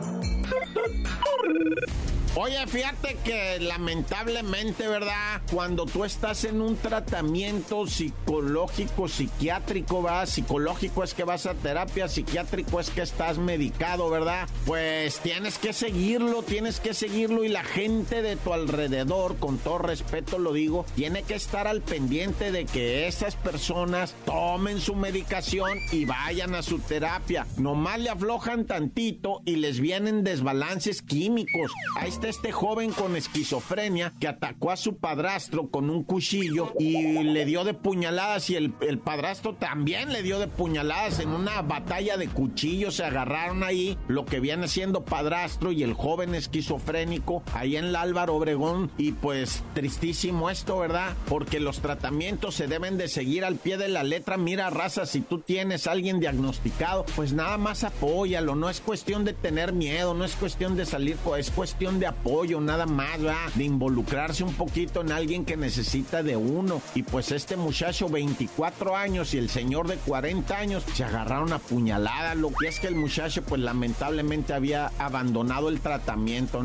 Oye, 2.39 2.67
fíjate 2.67 3.17
que 3.25 3.59
lamentablemente, 3.59 4.87
¿verdad? 4.87 5.41
Cuando 5.51 5.87
tú 5.87 6.03
estás 6.03 6.43
en 6.43 6.61
un 6.61 6.77
tratamiento 6.77 7.87
psicológico, 7.87 9.07
psiquiátrico, 9.07 10.03
¿verdad? 10.03 10.27
Psicológico 10.27 11.03
es 11.03 11.15
que 11.15 11.23
vas 11.23 11.47
a 11.47 11.55
terapia, 11.55 12.07
psiquiátrico 12.07 12.79
es 12.79 12.91
que 12.91 13.01
estás 13.01 13.39
medicado, 13.39 14.11
¿verdad? 14.11 14.47
Pues 14.67 15.17
tienes 15.21 15.57
que 15.57 15.73
seguirlo, 15.73 16.43
tienes 16.43 16.79
que 16.79 16.93
seguirlo 16.93 17.43
y 17.43 17.47
la 17.47 17.63
gente 17.63 18.21
de 18.21 18.35
tu 18.35 18.53
alrededor, 18.53 19.37
con 19.37 19.57
todo 19.57 19.79
respeto 19.79 20.37
lo 20.37 20.53
digo, 20.53 20.85
tiene 20.95 21.23
que 21.23 21.33
estar 21.33 21.65
al 21.65 21.81
pendiente 21.81 22.51
de 22.51 22.65
que 22.65 23.07
esas 23.07 23.35
personas 23.35 24.13
tomen 24.27 24.79
su 24.79 24.93
medicación 24.93 25.79
y 25.91 26.05
vayan 26.05 26.53
a 26.53 26.61
su 26.61 26.77
terapia. 26.77 27.47
Nomás 27.57 27.99
le 27.99 28.11
aflojan 28.11 28.67
tantito 28.67 29.41
y 29.43 29.55
les 29.55 29.79
vienen 29.79 30.23
desbalances 30.23 31.01
químicos. 31.01 31.71
A 31.99 32.05
este 32.05 32.26
este 32.27 32.51
joven 32.51 32.91
con 32.91 33.15
esquizofrenia 33.15 34.13
que 34.19 34.27
atacó 34.27 34.71
a 34.71 34.77
su 34.77 34.97
padrastro 34.97 35.69
con 35.69 35.89
un 35.89 36.03
cuchillo 36.03 36.73
y 36.79 37.23
le 37.23 37.45
dio 37.45 37.63
de 37.63 37.73
puñaladas 37.73 38.49
y 38.49 38.55
el, 38.55 38.73
el 38.81 38.99
padrastro 38.99 39.55
también 39.55 40.11
le 40.11 40.23
dio 40.23 40.39
de 40.39 40.47
puñaladas 40.47 41.19
en 41.19 41.29
una 41.29 41.61
batalla 41.61 42.17
de 42.17 42.27
cuchillos. 42.27 42.95
Se 42.95 43.05
agarraron 43.05 43.63
ahí 43.63 43.97
lo 44.07 44.25
que 44.25 44.39
viene 44.39 44.67
siendo 44.67 45.05
padrastro 45.05 45.71
y 45.71 45.83
el 45.83 45.93
joven 45.93 46.35
esquizofrénico 46.35 47.43
ahí 47.53 47.77
en 47.77 47.91
la 47.91 48.01
Álvaro 48.01 48.35
Obregón. 48.35 48.91
Y 48.97 49.13
pues 49.13 49.63
tristísimo 49.73 50.49
esto, 50.49 50.79
¿verdad? 50.79 51.15
Porque 51.27 51.59
los 51.59 51.79
tratamientos 51.79 52.55
se 52.55 52.67
deben 52.67 52.97
de 52.97 53.07
seguir 53.07 53.45
al 53.45 53.55
pie 53.55 53.77
de 53.77 53.87
la 53.87 54.03
letra. 54.03 54.37
Mira, 54.37 54.69
raza, 54.69 55.05
si 55.05 55.21
tú 55.21 55.39
tienes 55.39 55.87
a 55.87 55.91
alguien 55.91 56.19
diagnosticado, 56.19 57.05
pues 57.15 57.33
nada 57.33 57.57
más 57.57 57.83
apóyalo. 57.83 58.55
No 58.55 58.69
es 58.69 58.81
cuestión 58.81 59.25
de 59.25 59.33
tener 59.33 59.73
miedo, 59.73 60.13
no 60.13 60.25
es 60.25 60.35
cuestión 60.35 60.75
de 60.75 60.85
salir, 60.85 61.17
es 61.37 61.51
cuestión 61.51 61.99
de 61.99 62.07
apoyo, 62.19 62.59
nada 62.59 62.85
más, 62.85 63.21
¿verdad? 63.21 63.51
De 63.55 63.63
involucrarse 63.63 64.43
un 64.43 64.53
poquito 64.53 65.01
en 65.01 65.11
alguien 65.11 65.45
que 65.45 65.57
necesita 65.57 66.23
de 66.23 66.35
uno. 66.35 66.81
Y 66.95 67.03
pues 67.03 67.31
este 67.31 67.55
muchacho, 67.55 68.09
24 68.09 68.95
años 68.95 69.33
y 69.33 69.37
el 69.37 69.49
señor 69.49 69.87
de 69.87 69.95
40 69.97 70.57
años, 70.57 70.83
se 70.93 71.03
agarraron 71.03 71.53
a 71.53 71.59
puñalada. 71.59 72.35
Lo 72.35 72.51
que 72.51 72.67
es 72.67 72.79
que 72.79 72.87
el 72.87 72.95
muchacho, 72.95 73.43
pues 73.43 73.61
lamentablemente 73.61 74.53
había 74.53 74.91
abandonado 74.97 75.69
el 75.69 75.79
tratamiento. 75.79 76.63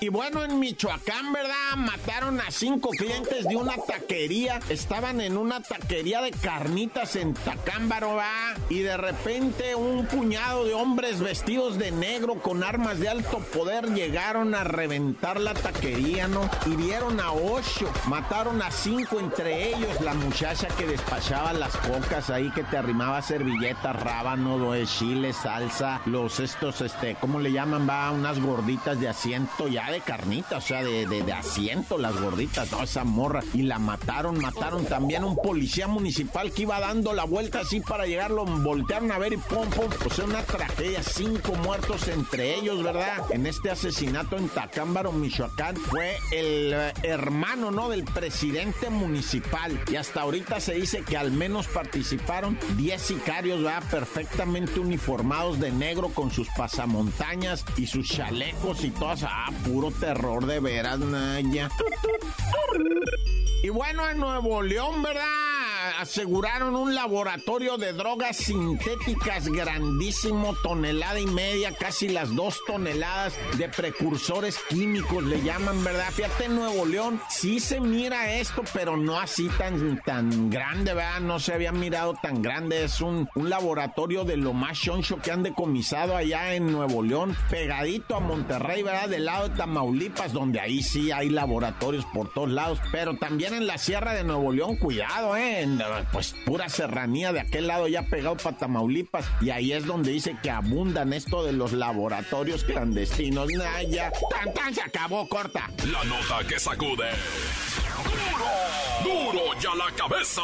Y 0.00 0.08
bueno, 0.08 0.42
en 0.42 0.58
Michoacán, 0.58 1.30
¿verdad? 1.32 1.76
Mataron 1.76 2.40
a 2.40 2.50
cinco 2.50 2.88
clientes 2.88 3.46
de 3.46 3.54
una 3.54 3.76
taquería. 3.76 4.58
Estaban 4.70 5.20
en 5.20 5.36
una 5.36 5.60
taquería 5.60 6.22
de 6.22 6.30
carnitas 6.30 7.16
en 7.16 7.34
Tacámbaro, 7.34 8.14
¿va? 8.14 8.54
Y 8.70 8.78
de 8.78 8.96
repente 8.96 9.74
un 9.74 10.06
puñado 10.06 10.64
de 10.64 10.72
hombres 10.72 11.20
vestidos 11.20 11.78
de 11.78 11.90
negro 11.90 12.36
con 12.36 12.64
armas 12.64 12.98
de 12.98 13.10
alto 13.10 13.40
poder 13.52 13.92
llegaron 13.92 14.54
a 14.54 14.64
reventar 14.64 15.38
la 15.38 15.52
taquería, 15.52 16.28
¿no? 16.28 16.48
Hirieron 16.64 17.20
a 17.20 17.32
ocho, 17.32 17.92
mataron 18.06 18.62
a 18.62 18.70
cinco 18.70 19.20
entre 19.20 19.68
ellos. 19.68 20.00
La 20.00 20.14
muchacha 20.14 20.68
que 20.78 20.86
despachaba 20.86 21.52
las 21.52 21.76
cocas 21.76 22.30
ahí, 22.30 22.50
que 22.52 22.64
te 22.64 22.78
arrimaba 22.78 23.20
servilletas, 23.20 23.94
rábano, 24.02 24.72
de 24.72 24.86
chile, 24.86 25.34
salsa, 25.34 26.00
los 26.06 26.40
estos, 26.40 26.80
este, 26.80 27.16
¿cómo 27.20 27.38
le 27.38 27.52
llaman? 27.52 27.86
Va, 27.86 28.10
unas 28.10 28.40
gorditas 28.40 28.98
de 28.98 29.09
asiento 29.10 29.68
ya 29.68 29.90
de 29.90 30.00
carnita, 30.00 30.58
o 30.58 30.60
sea, 30.60 30.82
de, 30.82 31.06
de, 31.06 31.32
asiento, 31.32 31.98
las 31.98 32.20
gorditas, 32.20 32.70
no, 32.72 32.82
esa 32.82 33.04
morra. 33.04 33.42
Y 33.52 33.62
la 33.62 33.78
mataron, 33.78 34.38
mataron 34.40 34.84
también 34.86 35.24
un 35.24 35.36
policía 35.36 35.86
municipal 35.86 36.52
que 36.52 36.62
iba 36.62 36.80
dando 36.80 37.12
la 37.12 37.24
vuelta 37.24 37.60
así 37.60 37.80
para 37.80 38.06
llegarlo, 38.06 38.44
voltearon 38.44 39.12
a 39.12 39.18
ver 39.18 39.34
y 39.34 39.36
pum, 39.36 39.68
pum. 39.68 39.88
O 40.04 40.10
sea, 40.10 40.24
una 40.24 40.42
tragedia, 40.42 41.02
cinco 41.02 41.54
muertos 41.56 42.08
entre 42.08 42.54
ellos, 42.54 42.82
¿verdad? 42.82 43.18
En 43.30 43.46
este 43.46 43.70
asesinato 43.70 44.36
en 44.36 44.48
Tacámbaro, 44.48 45.12
Michoacán, 45.12 45.76
fue 45.76 46.16
el 46.32 46.72
eh, 46.72 46.92
hermano, 47.02 47.70
¿no? 47.70 47.88
Del 47.88 48.04
presidente 48.04 48.90
municipal. 48.90 49.78
Y 49.90 49.96
hasta 49.96 50.22
ahorita 50.22 50.60
se 50.60 50.74
dice 50.74 51.02
que 51.02 51.16
al 51.16 51.30
menos 51.30 51.66
participaron 51.68 52.58
10 52.76 53.00
sicarios, 53.00 53.62
¿verdad? 53.62 53.82
Perfectamente 53.90 54.80
uniformados 54.80 55.60
de 55.60 55.70
negro 55.70 56.08
con 56.08 56.30
sus 56.30 56.48
pasamontañas 56.56 57.64
y 57.76 57.86
sus 57.86 58.08
chalecos 58.08 58.84
y 58.84 58.90
Ah, 59.02 59.50
puro 59.64 59.90
terror 59.90 60.44
de 60.44 60.60
veras, 60.60 60.98
Naya. 60.98 61.70
Y 63.62 63.70
bueno, 63.70 64.08
en 64.08 64.18
Nuevo 64.18 64.62
León, 64.62 65.02
¿verdad? 65.02 65.24
Aseguraron 65.98 66.76
un 66.76 66.94
laboratorio 66.94 67.76
de 67.76 67.92
drogas 67.92 68.36
sintéticas 68.36 69.48
grandísimo, 69.48 70.54
tonelada 70.62 71.18
y 71.20 71.26
media, 71.26 71.72
casi 71.74 72.08
las 72.08 72.34
dos 72.34 72.60
toneladas 72.66 73.34
de 73.56 73.68
precursores 73.68 74.58
químicos, 74.68 75.24
le 75.24 75.42
llaman, 75.42 75.82
¿verdad? 75.84 76.10
Fíjate, 76.12 76.44
en 76.46 76.56
Nuevo 76.56 76.86
León 76.86 77.20
sí 77.28 77.60
se 77.60 77.80
mira 77.80 78.32
esto, 78.34 78.62
pero 78.72 78.96
no 78.96 79.18
así 79.18 79.48
tan, 79.58 80.00
tan 80.02 80.50
grande, 80.50 80.94
¿verdad? 80.94 81.20
No 81.20 81.38
se 81.38 81.54
había 81.54 81.72
mirado 81.72 82.14
tan 82.22 82.42
grande. 82.42 82.84
Es 82.84 83.00
un, 83.00 83.28
un 83.34 83.50
laboratorio 83.50 84.24
de 84.24 84.36
lo 84.36 84.52
más 84.52 84.80
choncho 84.80 85.18
que 85.18 85.32
han 85.32 85.42
decomisado 85.42 86.16
allá 86.16 86.54
en 86.54 86.70
Nuevo 86.70 87.02
León, 87.02 87.36
pegadito 87.50 88.16
a 88.16 88.20
Monterrey, 88.20 88.82
¿verdad? 88.82 89.08
Del 89.08 89.24
lado 89.24 89.48
de 89.48 89.56
Tamaulipas, 89.56 90.32
donde 90.32 90.60
ahí 90.60 90.82
sí 90.82 91.10
hay 91.12 91.28
laboratorios 91.28 92.04
por 92.06 92.32
todos 92.32 92.50
lados, 92.50 92.78
pero 92.92 93.16
también 93.16 93.54
en 93.54 93.66
la 93.66 93.78
Sierra 93.78 94.14
de 94.14 94.24
Nuevo 94.24 94.52
León, 94.52 94.76
cuidado, 94.76 95.36
¿eh? 95.36 95.66
Pues 96.12 96.34
pura 96.44 96.68
serranía 96.68 97.32
de 97.32 97.40
aquel 97.40 97.66
lado 97.66 97.88
ya 97.88 98.02
pegado 98.02 98.36
para 98.36 98.56
Tamaulipas. 98.56 99.24
Y 99.40 99.50
ahí 99.50 99.72
es 99.72 99.84
donde 99.86 100.12
dice 100.12 100.36
que 100.42 100.50
abundan 100.50 101.12
esto 101.12 101.44
de 101.44 101.52
los 101.52 101.72
laboratorios 101.72 102.62
clandestinos. 102.64 103.48
Naya, 103.52 104.12
tan 104.30 104.54
tan 104.54 104.74
se 104.74 104.82
acabó, 104.82 105.28
corta. 105.28 105.70
La 105.92 106.02
nota 106.04 106.38
que 106.48 106.58
sacude. 106.58 107.10
Duro, 109.04 109.32
duro 109.32 109.60
ya 109.60 109.74
la 109.74 109.90
cabeza. 109.96 110.40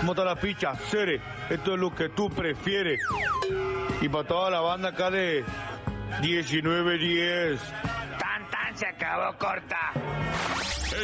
¿Cómo 0.00 0.12
está 0.12 0.24
la 0.24 0.36
picha? 0.36 0.74
Cere, 0.90 1.20
esto 1.50 1.74
es 1.74 1.80
lo 1.80 1.94
que 1.94 2.08
tú 2.08 2.30
prefieres. 2.30 3.00
Y 4.00 4.08
para 4.08 4.26
toda 4.26 4.50
la 4.50 4.60
banda 4.60 4.88
acá 4.88 5.10
de 5.10 5.44
1910. 6.22 7.60
Tan 8.18 8.50
tan 8.50 8.78
se 8.78 8.86
acabó 8.86 9.36
corta. 9.36 9.92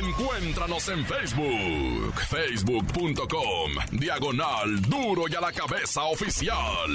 Encuéntranos 0.02 0.88
en 0.88 1.04
Facebook, 1.04 2.14
facebook.com, 2.28 3.72
diagonal 3.92 4.80
duro 4.82 5.24
y 5.28 5.34
a 5.34 5.40
la 5.42 5.52
cabeza 5.52 6.02
oficial. 6.04 6.90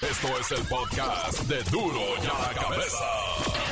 Esto 0.00 0.38
es 0.38 0.52
el 0.52 0.66
podcast 0.68 1.40
de 1.42 1.62
duro 1.64 2.00
y 2.22 2.26
a 2.26 2.48
la 2.48 2.60
cabeza. 2.60 3.71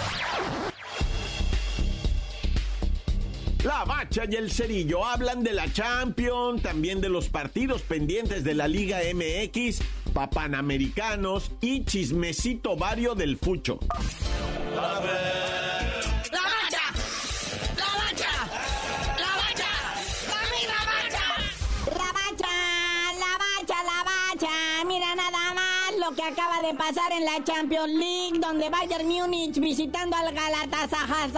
La 3.65 3.85
Bacha 3.85 4.23
y 4.27 4.37
el 4.37 4.51
Cerillo 4.51 5.05
hablan 5.05 5.43
de 5.43 5.53
la 5.53 5.71
Champions, 5.71 6.63
también 6.63 7.03
de 7.03 7.11
los 7.11 7.29
partidos 7.29 7.83
pendientes 7.83 8.43
de 8.43 8.55
la 8.55 8.67
Liga 8.67 9.01
MX, 9.13 9.81
papanamericanos 10.15 11.51
y 11.61 11.85
chismecito 11.85 12.77
vario 12.77 13.15
del 13.15 13.37
fucho. 13.37 13.79
¡La 14.75 15.01
acaba 26.31 26.63
de 26.63 26.75
pasar 26.75 27.11
en 27.13 27.25
la 27.25 27.43
Champions 27.43 27.89
League, 27.89 28.39
donde 28.39 28.71
Bayern 28.71 29.09
Múnich 29.09 29.59
visitando 29.59 30.17
al 30.17 30.33
Galatasaray 30.33 31.31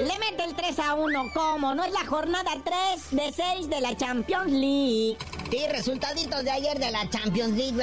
le 0.00 0.18
mete 0.18 0.44
el 0.44 0.54
3 0.54 0.78
a 0.78 0.94
1. 0.94 1.30
¿Cómo? 1.34 1.74
¿No 1.74 1.82
es 1.82 1.92
la 1.92 2.04
jornada 2.06 2.52
3 2.62 3.10
de 3.10 3.32
6 3.32 3.68
de 3.68 3.80
la 3.80 3.96
Champions 3.96 4.52
League? 4.52 5.16
Sí, 5.50 5.60
resultaditos 5.70 6.42
de 6.42 6.50
ayer 6.50 6.78
de 6.78 6.90
la 6.90 7.08
Champions 7.08 7.56
League. 7.56 7.82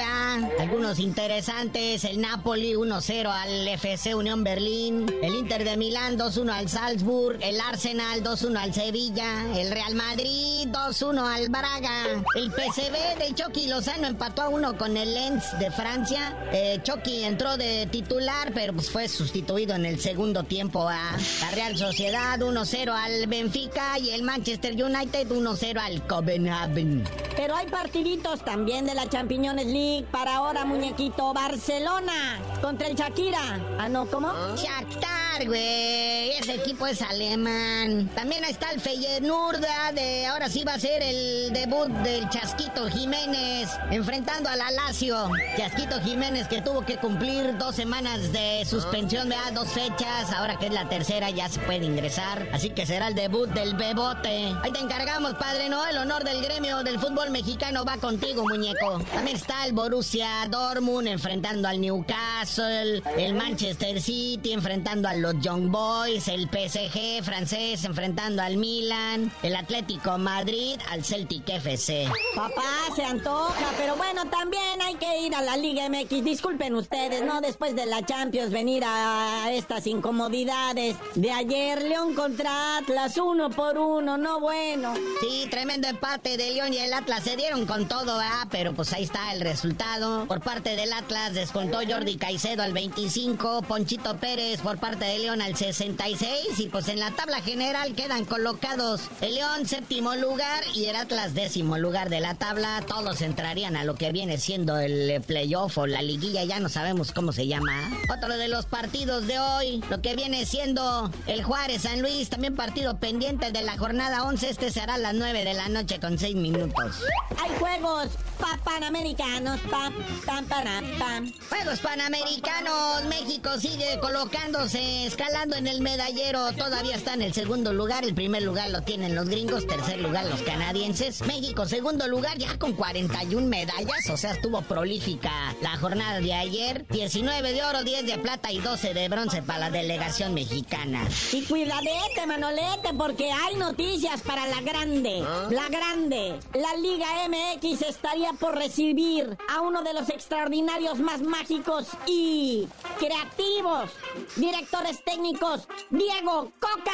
Algunos 0.60 0.98
interesantes. 0.98 2.04
El 2.04 2.20
Napoli 2.20 2.74
1-0 2.74 3.26
al 3.26 3.68
FC 3.68 4.14
Unión 4.14 4.44
Berlín. 4.44 5.06
El 5.22 5.34
Inter 5.34 5.64
de 5.64 5.76
Milán 5.76 6.18
2-1 6.18 6.50
al 6.50 6.68
Salzburg. 6.68 7.38
El 7.40 7.60
Arsenal 7.60 8.22
2-1 8.22 8.56
al 8.58 8.74
Sevilla. 8.74 9.46
El 9.56 9.70
Real 9.70 9.94
Madrid 9.94 10.68
2-1 10.68 11.34
al 11.34 11.48
Braga. 11.48 12.04
El 12.34 12.50
PCB 12.50 13.18
de 13.18 13.34
Chucky 13.34 13.68
Lozano 13.68 14.06
empató 14.06 14.42
a 14.42 14.48
uno 14.48 14.76
con 14.76 14.96
el 14.96 15.14
Lens 15.14 15.58
de 15.58 15.70
Francia. 15.70 16.36
Eh, 16.52 16.80
Chucky 16.82 17.22
entró 17.24 17.56
de 17.56 17.86
titular, 17.86 18.52
pero 18.54 18.74
pues 18.74 18.90
fue 18.90 19.08
sustituido 19.08 19.74
en 19.74 19.86
el 19.86 19.98
segundo 20.00 20.44
tiempo 20.44 20.88
a 20.88 21.16
la 21.40 21.50
Real 21.54 21.76
Sociedad 21.76 22.38
1-0 22.38 22.90
al 22.92 23.26
Benfica 23.28 23.98
y 23.98 24.10
el 24.10 24.22
Manchester 24.22 24.72
United 24.72 25.28
1-0 25.28 25.78
al 25.78 26.06
Copenhagen. 26.06 27.04
Pero 27.52 27.60
hay 27.60 27.66
partiditos 27.66 28.42
también 28.42 28.86
de 28.86 28.94
la 28.94 29.06
Champions 29.10 29.66
League 29.66 30.06
para 30.10 30.36
ahora, 30.36 30.64
muñequito. 30.64 31.34
Barcelona 31.34 32.40
contra 32.62 32.86
el 32.86 32.96
Shakira. 32.96 33.60
Ah, 33.78 33.90
no, 33.90 34.06
¿cómo? 34.06 34.32
Shakhtar, 34.56 35.46
güey. 35.46 36.30
Ese 36.30 36.54
equipo 36.54 36.86
es 36.86 37.02
alemán. 37.02 38.08
También 38.14 38.42
está 38.44 38.70
el 38.70 38.80
Feyenoord 38.80 39.60
de 39.94 40.26
ahora 40.26 40.48
sí 40.48 40.64
va 40.64 40.74
a 40.74 40.78
ser 40.78 41.02
el 41.02 41.52
debut 41.52 41.88
del 41.88 42.26
Chasquito 42.30 42.88
Jiménez 42.88 43.68
enfrentando 43.90 44.48
a 44.48 44.56
la 44.56 44.70
Lazio. 44.70 45.28
Chasquito 45.58 46.00
Jiménez 46.00 46.48
que 46.48 46.62
tuvo 46.62 46.86
que 46.86 46.96
cumplir 46.96 47.58
dos 47.58 47.76
semanas 47.76 48.32
de 48.32 48.64
suspensión, 48.64 49.28
de 49.28 49.36
dos 49.52 49.68
fechas. 49.68 50.32
Ahora 50.32 50.58
que 50.58 50.66
es 50.66 50.72
la 50.72 50.88
tercera 50.88 51.28
ya 51.28 51.50
se 51.50 51.60
puede 51.60 51.84
ingresar. 51.84 52.48
Así 52.52 52.70
que 52.70 52.86
será 52.86 53.08
el 53.08 53.14
debut 53.14 53.50
del 53.50 53.74
Bebote. 53.74 54.54
Ahí 54.62 54.72
te 54.72 54.80
encargamos, 54.80 55.34
padre, 55.34 55.68
¿no? 55.68 55.86
El 55.86 55.98
honor 55.98 56.24
del 56.24 56.42
gremio 56.42 56.82
del 56.82 56.98
fútbol 56.98 57.30
mexicano 57.30 57.41
va 57.86 57.96
contigo, 57.96 58.44
muñeco. 58.44 59.00
También 59.12 59.36
está 59.36 59.66
el 59.66 59.72
Borussia 59.72 60.46
Dortmund 60.48 61.08
enfrentando 61.08 61.68
al 61.68 61.80
Newcastle, 61.80 63.02
el 63.16 63.34
Manchester 63.34 64.00
City 64.00 64.52
enfrentando 64.52 65.08
a 65.08 65.14
los 65.14 65.40
Young 65.40 65.70
Boys, 65.70 66.28
el 66.28 66.48
PSG 66.48 67.24
francés 67.24 67.84
enfrentando 67.84 68.42
al 68.42 68.56
Milan, 68.56 69.32
el 69.42 69.56
Atlético 69.56 70.18
Madrid 70.18 70.78
al 70.90 71.04
Celtic 71.04 71.48
FC. 71.48 72.08
Papá, 72.36 72.62
se 72.94 73.04
antoja, 73.04 73.72
pero 73.78 73.96
bueno, 73.96 74.26
también 74.26 74.80
hay 74.82 74.94
que 74.94 75.22
ir 75.22 75.34
a 75.34 75.42
la 75.42 75.56
Liga 75.56 75.88
MX. 75.88 76.24
Disculpen 76.24 76.76
ustedes, 76.76 77.24
¿no? 77.24 77.40
Después 77.40 77.74
de 77.74 77.86
la 77.86 78.04
Champions 78.04 78.52
venir 78.52 78.84
a 78.86 79.50
estas 79.52 79.86
incomodidades 79.86 80.96
de 81.14 81.32
ayer, 81.32 81.82
León 81.82 82.14
contra 82.14 82.78
Atlas, 82.78 83.16
uno 83.16 83.50
por 83.50 83.78
uno, 83.78 84.16
no 84.18 84.40
bueno. 84.40 84.94
Sí, 85.20 85.46
tremendo 85.50 85.88
empate 85.88 86.36
de 86.36 86.50
León 86.52 86.72
y 86.72 86.78
el 86.78 86.92
Atlas 86.92 87.26
se 87.32 87.38
dieron 87.38 87.64
con 87.64 87.88
todo, 87.88 88.20
¿ah? 88.20 88.46
Pero 88.50 88.74
pues 88.74 88.92
ahí 88.92 89.04
está 89.04 89.32
el 89.32 89.40
resultado. 89.40 90.26
Por 90.26 90.42
parte 90.42 90.76
del 90.76 90.92
Atlas 90.92 91.32
descontó 91.32 91.78
Jordi 91.78 92.16
Caicedo 92.16 92.62
al 92.62 92.74
25, 92.74 93.62
Ponchito 93.62 94.18
Pérez 94.18 94.60
por 94.60 94.76
parte 94.76 95.06
de 95.06 95.18
León 95.18 95.40
al 95.40 95.56
66 95.56 96.58
y 96.58 96.68
pues 96.68 96.88
en 96.88 97.00
la 97.00 97.10
tabla 97.12 97.40
general 97.40 97.94
quedan 97.94 98.26
colocados 98.26 99.08
el 99.22 99.36
León 99.36 99.66
séptimo 99.66 100.14
lugar 100.14 100.62
y 100.74 100.84
el 100.86 100.96
Atlas 100.96 101.32
décimo 101.32 101.78
lugar 101.78 102.10
de 102.10 102.20
la 102.20 102.34
tabla. 102.34 102.84
Todos 102.86 103.22
entrarían 103.22 103.76
a 103.76 103.84
lo 103.84 103.94
que 103.94 104.12
viene 104.12 104.36
siendo 104.36 104.76
el 104.78 105.18
playoff 105.22 105.78
o 105.78 105.86
la 105.86 106.02
liguilla, 106.02 106.44
ya 106.44 106.60
no 106.60 106.68
sabemos 106.68 107.12
cómo 107.12 107.32
se 107.32 107.46
llama. 107.46 107.72
Otro 108.14 108.36
de 108.36 108.48
los 108.48 108.66
partidos 108.66 109.26
de 109.26 109.38
hoy, 109.38 109.82
lo 109.88 110.02
que 110.02 110.14
viene 110.14 110.44
siendo 110.44 111.10
el 111.26 111.42
Juárez 111.42 111.82
San 111.82 112.02
Luis, 112.02 112.28
también 112.28 112.56
partido 112.56 112.98
pendiente 112.98 113.52
de 113.52 113.62
la 113.62 113.78
jornada 113.78 114.24
11, 114.24 114.50
este 114.50 114.70
será 114.70 114.94
a 114.94 114.98
las 114.98 115.14
9 115.14 115.46
de 115.46 115.54
la 115.54 115.70
noche 115.70 115.98
con 115.98 116.18
6 116.18 116.36
minutos. 116.36 116.96
Hay 117.40 117.50
juegos 117.58 118.08
pa 118.38 118.58
panamericanos, 118.64 119.60
pam, 119.70 119.92
pam, 120.26 120.44
pam, 120.46 120.98
pam. 120.98 121.32
Juegos 121.48 121.78
panamericanos, 121.80 123.04
México 123.04 123.50
sigue 123.58 123.98
colocándose, 124.00 125.06
escalando 125.06 125.56
en 125.56 125.66
el 125.66 125.80
medallero, 125.80 126.52
todavía 126.52 126.96
está 126.96 127.14
en 127.14 127.22
el 127.22 127.32
segundo 127.32 127.72
lugar, 127.72 128.04
el 128.04 128.14
primer 128.14 128.42
lugar 128.42 128.70
lo 128.70 128.82
tienen 128.82 129.14
los 129.14 129.28
gringos, 129.28 129.66
tercer 129.66 130.00
lugar 130.00 130.24
los 130.26 130.42
canadienses, 130.42 131.22
México 131.22 131.66
segundo 131.66 132.08
lugar 132.08 132.38
ya 132.38 132.58
con 132.58 132.72
41 132.72 133.46
medallas, 133.46 134.10
o 134.10 134.16
sea, 134.16 134.32
estuvo 134.32 134.62
prolífica 134.62 135.54
la 135.60 135.76
jornada 135.76 136.20
de 136.20 136.34
ayer, 136.34 136.86
19 136.88 137.52
de 137.52 137.64
oro, 137.64 137.82
10 137.84 138.06
de 138.06 138.18
plata 138.18 138.50
y 138.50 138.58
12 138.60 138.94
de 138.94 139.08
bronce 139.08 139.42
para 139.42 139.60
la 139.60 139.70
delegación 139.70 140.34
mexicana. 140.34 141.06
Y 141.32 141.42
cuidadete, 141.44 142.26
Manolete, 142.26 142.94
porque 142.96 143.30
hay 143.30 143.56
noticias 143.56 144.20
para 144.22 144.46
la 144.46 144.60
grande, 144.60 145.24
la 145.50 145.68
grande. 145.68 146.40
La 146.54 146.74
Liga 146.76 147.06
MX 147.28 147.82
estaría 147.82 148.32
por 148.32 148.56
recibir 148.56 149.36
a 149.48 149.60
uno 149.60 149.82
de 149.82 149.92
los 149.94 150.08
extraordinarios 150.08 150.98
más 150.98 151.22
mágicos 151.22 151.88
y 152.06 152.66
creativos 152.98 153.90
directores 154.36 155.02
técnicos, 155.04 155.68
Diego 155.90 156.52
Coca. 156.58 156.92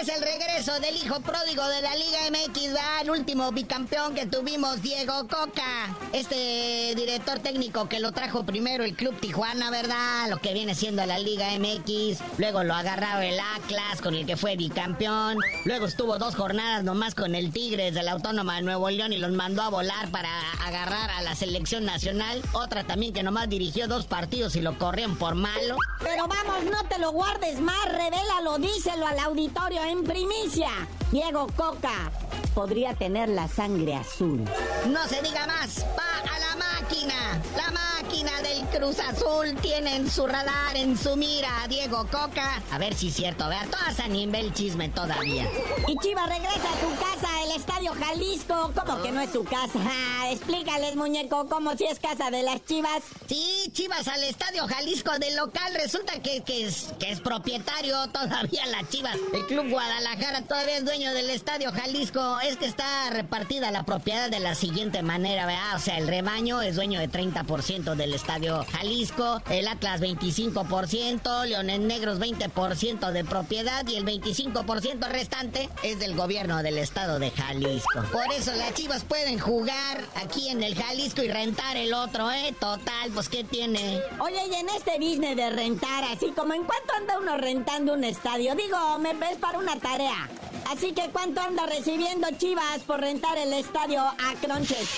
Es 0.00 0.08
el 0.08 0.20
regreso 0.22 0.80
del 0.80 0.96
hijo 0.96 1.20
pródigo 1.20 1.66
de 1.68 1.80
la 1.80 1.94
Liga 1.94 2.18
MX, 2.30 2.74
¿va? 2.74 3.00
el 3.02 3.10
último 3.10 3.52
bicampeón 3.52 4.14
que 4.14 4.26
tuvimos, 4.26 4.82
Diego 4.82 5.28
Coca. 5.28 5.96
Este 6.12 6.94
director 6.96 7.38
técnico 7.38 7.88
que 7.88 8.00
lo 8.00 8.12
trajo 8.12 8.44
primero 8.44 8.82
el 8.84 8.94
Club 8.96 9.18
Tijuana, 9.20 9.70
¿verdad? 9.70 10.28
Lo 10.28 10.38
que 10.38 10.52
viene 10.52 10.74
siendo 10.74 11.06
la 11.06 11.18
Liga 11.18 11.46
MX. 11.58 12.38
Luego 12.38 12.64
lo 12.64 12.74
agarraba 12.74 13.24
el 13.24 13.38
Atlas, 13.38 14.00
con 14.02 14.14
el 14.14 14.26
que 14.26 14.36
fue 14.36 14.56
bicampeón. 14.56 15.38
Luego 15.64 15.86
estuvo 15.86 16.18
dos 16.18 16.34
jornadas 16.34 16.82
nomás 16.82 17.14
con 17.14 17.34
el 17.34 17.52
Tigres 17.52 17.94
de 17.94 18.02
la 18.02 18.12
Autónoma 18.12 18.56
de 18.56 18.62
Nuevo 18.62 18.90
León 18.90 19.12
y 19.12 19.18
los 19.18 19.32
mandó 19.32 19.62
a 19.62 19.68
volar 19.68 20.08
para 20.10 20.28
agarrar 20.64 21.10
a 21.10 21.22
la 21.22 21.34
selección 21.34 21.84
nacional. 21.84 22.42
Otra 22.52 22.84
también 22.84 23.12
que 23.12 23.22
nomás 23.22 23.48
dirigió 23.48 23.86
dos 23.86 24.06
partidos 24.06 24.56
y 24.56 24.60
lo 24.60 24.76
corrieron 24.76 25.16
por 25.16 25.34
malo. 25.34 25.76
Pero 26.00 26.26
vamos, 26.26 26.64
no 26.64 26.84
te 26.88 26.98
lo 26.98 27.12
guardes 27.12 27.60
más, 27.60 27.84
revélalo, 27.86 28.58
díselo 28.58 29.06
al 29.06 29.18
auditorio 29.20 29.84
en 29.94 30.04
primicia. 30.04 30.68
Diego 31.12 31.46
Coca 31.56 32.10
podría 32.54 32.94
tener 32.94 33.28
la 33.28 33.46
sangre 33.48 33.94
azul. 33.94 34.44
No 34.88 35.06
se 35.06 35.22
diga 35.22 35.46
más, 35.46 35.84
va 35.96 36.34
a 36.34 36.38
la 36.38 36.56
máquina. 36.56 37.40
La 37.56 37.70
máquina 37.70 38.32
del 38.42 38.53
Cruz 38.74 38.98
Azul 38.98 39.54
tiene 39.62 39.94
en 39.94 40.10
su 40.10 40.26
radar, 40.26 40.76
en 40.76 40.98
su 40.98 41.14
mira 41.14 41.62
a 41.62 41.68
Diego 41.68 42.08
Coca. 42.10 42.60
A 42.72 42.78
ver 42.78 42.92
si 42.92 43.06
es 43.06 43.14
cierto, 43.14 43.48
vea, 43.48 43.64
todas 43.70 44.00
a 44.00 44.08
nivel 44.08 44.52
chisme 44.52 44.88
todavía. 44.88 45.48
Y 45.86 45.96
Chivas 45.98 46.28
regresa 46.28 46.72
a 46.72 46.80
su 46.80 46.90
casa, 46.98 47.42
el 47.44 47.52
Estadio 47.52 47.92
Jalisco. 47.92 48.72
¿Cómo 48.74 49.00
que 49.00 49.12
no 49.12 49.20
es 49.20 49.30
su 49.30 49.44
casa? 49.44 49.78
Ah, 49.78 50.28
explícales, 50.32 50.96
muñeco, 50.96 51.48
cómo 51.48 51.76
si 51.76 51.84
es 51.84 52.00
casa 52.00 52.32
de 52.32 52.42
las 52.42 52.64
Chivas. 52.64 53.04
Sí, 53.28 53.70
Chivas 53.72 54.08
al 54.08 54.24
Estadio 54.24 54.66
Jalisco 54.66 55.12
del 55.20 55.36
local. 55.36 55.72
Resulta 55.74 56.20
que, 56.20 56.42
que, 56.42 56.66
es, 56.66 56.92
que 56.98 57.12
es 57.12 57.20
propietario 57.20 58.08
todavía 58.08 58.66
las 58.66 58.88
Chivas. 58.88 59.16
El 59.32 59.46
Club 59.46 59.70
Guadalajara 59.70 60.42
todavía 60.42 60.78
es 60.78 60.84
dueño 60.84 61.14
del 61.14 61.30
Estadio 61.30 61.70
Jalisco. 61.70 62.40
Es 62.40 62.56
que 62.56 62.66
está 62.66 63.10
repartida 63.10 63.70
la 63.70 63.84
propiedad 63.84 64.30
de 64.30 64.40
la 64.40 64.56
siguiente 64.56 65.02
manera, 65.02 65.46
¿verdad? 65.46 65.76
O 65.76 65.78
sea, 65.78 65.96
el 65.98 66.08
rebaño 66.08 66.60
es 66.60 66.74
dueño 66.74 66.98
de 66.98 67.08
30% 67.08 67.94
del 67.94 68.14
Estadio 68.14 68.63
Jalisco, 68.64 69.42
el 69.50 69.68
Atlas 69.68 70.00
25%, 70.00 71.46
Leones 71.46 71.80
Negros 71.80 72.18
20% 72.18 73.12
de 73.12 73.24
propiedad 73.24 73.86
y 73.86 73.96
el 73.96 74.04
25% 74.04 75.08
restante 75.08 75.68
es 75.82 75.98
del 75.98 76.14
gobierno 76.14 76.62
del 76.62 76.78
estado 76.78 77.18
de 77.18 77.30
Jalisco. 77.30 78.02
Por 78.12 78.32
eso 78.32 78.52
las 78.54 78.74
Chivas 78.74 79.04
pueden 79.04 79.38
jugar 79.38 80.00
aquí 80.16 80.48
en 80.48 80.62
el 80.62 80.74
Jalisco 80.74 81.22
y 81.22 81.28
rentar 81.28 81.76
el 81.76 81.94
otro, 81.94 82.30
¿eh? 82.30 82.54
Total, 82.58 83.10
pues 83.12 83.28
¿qué 83.28 83.44
tiene? 83.44 84.00
Oye, 84.20 84.46
y 84.50 84.54
en 84.54 84.68
este 84.70 84.98
business 84.98 85.36
de 85.36 85.50
rentar, 85.50 86.04
así 86.04 86.32
como 86.32 86.54
en 86.54 86.64
cuánto 86.64 86.94
anda 86.94 87.18
uno 87.18 87.36
rentando 87.36 87.94
un 87.94 88.04
estadio, 88.04 88.54
digo, 88.54 88.98
me 88.98 89.14
ves 89.14 89.36
para 89.38 89.58
una 89.58 89.76
tarea. 89.76 90.28
Así 90.70 90.92
que 90.92 91.10
¿cuánto 91.10 91.40
anda 91.40 91.66
recibiendo 91.66 92.26
Chivas 92.38 92.80
por 92.86 93.00
rentar 93.00 93.36
el 93.38 93.52
estadio 93.52 94.00
a 94.00 94.34
Cronches? 94.40 94.88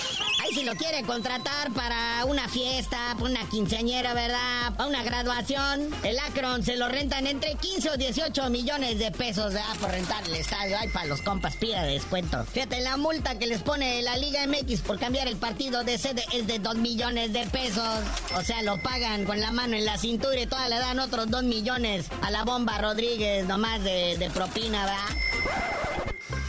Ahí 0.47 0.53
si 0.53 0.63
lo 0.63 0.75
quiere 0.75 1.03
contratar 1.03 1.73
para 1.73 2.23
una 2.25 2.47
fiesta, 2.47 2.97
para 3.15 3.25
una 3.25 3.49
quinceañera, 3.49 4.13
¿verdad? 4.13 4.73
Para 4.77 4.87
una 4.87 5.03
graduación. 5.03 5.89
El 6.03 6.17
Akron 6.19 6.63
se 6.63 6.77
lo 6.77 6.87
rentan 6.87 7.27
entre 7.27 7.55
15 7.55 7.89
o 7.89 7.97
18 7.97 8.49
millones 8.49 8.97
de 8.97 9.11
pesos, 9.11 9.53
¿verdad? 9.53 9.75
Por 9.81 9.91
rentar 9.91 10.23
el 10.25 10.35
estadio. 10.35 10.77
Ay, 10.79 10.87
para 10.87 11.07
los 11.07 11.21
compas, 11.21 11.57
pida 11.57 11.83
descuento. 11.83 12.45
Fíjate, 12.45 12.79
la 12.79 12.95
multa 12.95 13.37
que 13.37 13.47
les 13.47 13.61
pone 13.61 14.01
la 14.03 14.15
Liga 14.15 14.47
MX 14.47 14.81
por 14.83 14.97
cambiar 14.97 15.27
el 15.27 15.35
partido 15.35 15.83
de 15.83 15.97
sede 15.97 16.23
es 16.31 16.47
de 16.47 16.59
2 16.59 16.75
millones 16.75 17.33
de 17.33 17.45
pesos. 17.47 17.99
O 18.37 18.41
sea, 18.41 18.61
lo 18.61 18.81
pagan 18.81 19.25
con 19.25 19.41
la 19.41 19.51
mano 19.51 19.75
en 19.75 19.83
la 19.83 19.97
cintura 19.97 20.39
y 20.39 20.47
toda 20.47 20.69
le 20.69 20.77
dan 20.77 20.99
otros 20.99 21.29
2 21.29 21.43
millones 21.43 22.05
a 22.21 22.31
la 22.31 22.45
bomba 22.45 22.77
Rodríguez, 22.77 23.45
nomás 23.45 23.83
de, 23.83 24.15
de 24.17 24.29
propina, 24.29 24.85
¿verdad? 24.85 25.76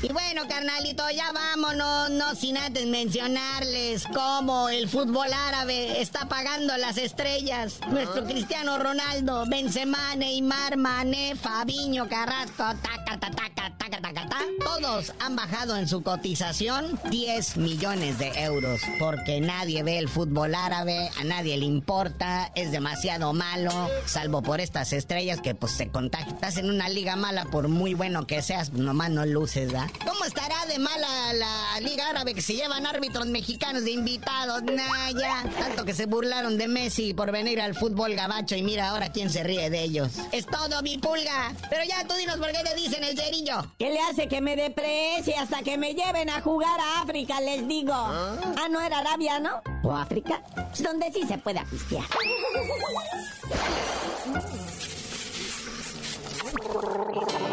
Y 0.00 0.12
bueno, 0.12 0.46
carnalito, 0.48 1.02
ya 1.10 1.32
vámonos, 1.32 2.10
no 2.10 2.34
sin 2.36 2.56
antes 2.56 2.86
mencionarles 2.86 4.04
cómo 4.14 4.68
el 4.68 4.88
fútbol 4.88 5.32
árabe 5.32 6.00
está 6.00 6.28
pagando 6.28 6.76
las 6.76 6.98
estrellas. 6.98 7.80
Nuestro 7.90 8.24
Cristiano 8.24 8.78
Ronaldo, 8.78 9.44
Benzema, 9.48 10.14
Neymar, 10.14 10.76
Mané, 10.76 11.34
Fabiño, 11.34 12.08
Carrasco, 12.08 12.62
taca, 12.80 13.18
taca, 13.18 13.30
taca, 13.30 13.76
taca, 13.76 14.00
taca, 14.00 14.28
taca. 14.28 14.44
Todos 14.64 15.12
han 15.18 15.34
bajado 15.34 15.76
en 15.76 15.88
su 15.88 16.00
cotización 16.04 17.00
10 17.10 17.56
millones 17.56 18.18
de 18.18 18.28
euros. 18.44 18.80
Porque 19.00 19.40
nadie 19.40 19.82
ve 19.82 19.98
el 19.98 20.08
fútbol 20.08 20.54
árabe, 20.54 21.10
a 21.18 21.24
nadie 21.24 21.56
le 21.56 21.64
importa, 21.64 22.52
es 22.54 22.70
demasiado 22.70 23.32
malo, 23.32 23.72
salvo 24.06 24.42
por 24.42 24.60
estas 24.60 24.92
estrellas 24.92 25.40
que 25.40 25.56
pues 25.56 25.72
se 25.72 25.88
contagian. 25.88 26.36
Estás 26.36 26.56
en 26.58 26.70
una 26.70 26.88
liga 26.88 27.16
mala, 27.16 27.46
por 27.46 27.66
muy 27.66 27.94
bueno 27.94 28.28
que 28.28 28.42
seas, 28.42 28.72
nomás 28.72 29.10
no 29.10 29.26
luces, 29.26 29.72
¿verdad? 29.72 29.87
¿Cómo 30.06 30.24
estará 30.24 30.66
de 30.66 30.78
mala 30.78 31.32
la 31.32 31.80
Liga 31.80 32.08
Árabe 32.08 32.34
que 32.34 32.42
se 32.42 32.54
llevan 32.54 32.86
árbitros 32.86 33.26
mexicanos 33.26 33.84
de 33.84 33.90
invitados? 33.90 34.62
Nah, 34.62 35.10
ya. 35.10 35.44
Tanto 35.58 35.84
que 35.84 35.94
se 35.94 36.06
burlaron 36.06 36.56
de 36.56 36.68
Messi 36.68 37.14
por 37.14 37.30
venir 37.30 37.60
al 37.60 37.74
fútbol 37.74 38.14
gabacho 38.14 38.56
y 38.56 38.62
mira 38.62 38.88
ahora 38.88 39.12
quién 39.12 39.30
se 39.30 39.42
ríe 39.42 39.70
de 39.70 39.82
ellos. 39.82 40.12
Es 40.32 40.46
todo, 40.46 40.82
mi 40.82 40.98
pulga. 40.98 41.54
Pero 41.68 41.84
ya 41.84 42.06
tú 42.06 42.14
dinos 42.14 42.36
por 42.36 42.50
qué 42.52 42.62
le 42.62 42.74
dicen 42.74 43.04
el 43.04 43.18
cerillo. 43.18 43.64
¿Qué 43.78 43.90
le 43.90 44.00
hace 44.00 44.28
que 44.28 44.40
me 44.40 44.56
deprecie 44.56 45.36
hasta 45.36 45.62
que 45.62 45.78
me 45.78 45.94
lleven 45.94 46.30
a 46.30 46.40
jugar 46.40 46.78
a 46.80 47.02
África, 47.02 47.40
les 47.40 47.66
digo? 47.68 47.94
Ah, 47.94 48.68
no 48.70 48.80
era 48.80 48.98
Arabia, 48.98 49.40
¿no? 49.40 49.60
¿O 49.82 49.92
África? 49.92 50.42
Donde 50.78 51.12
sí 51.12 51.22
se 51.26 51.38
pueda 51.38 51.64
pistear. 51.64 52.04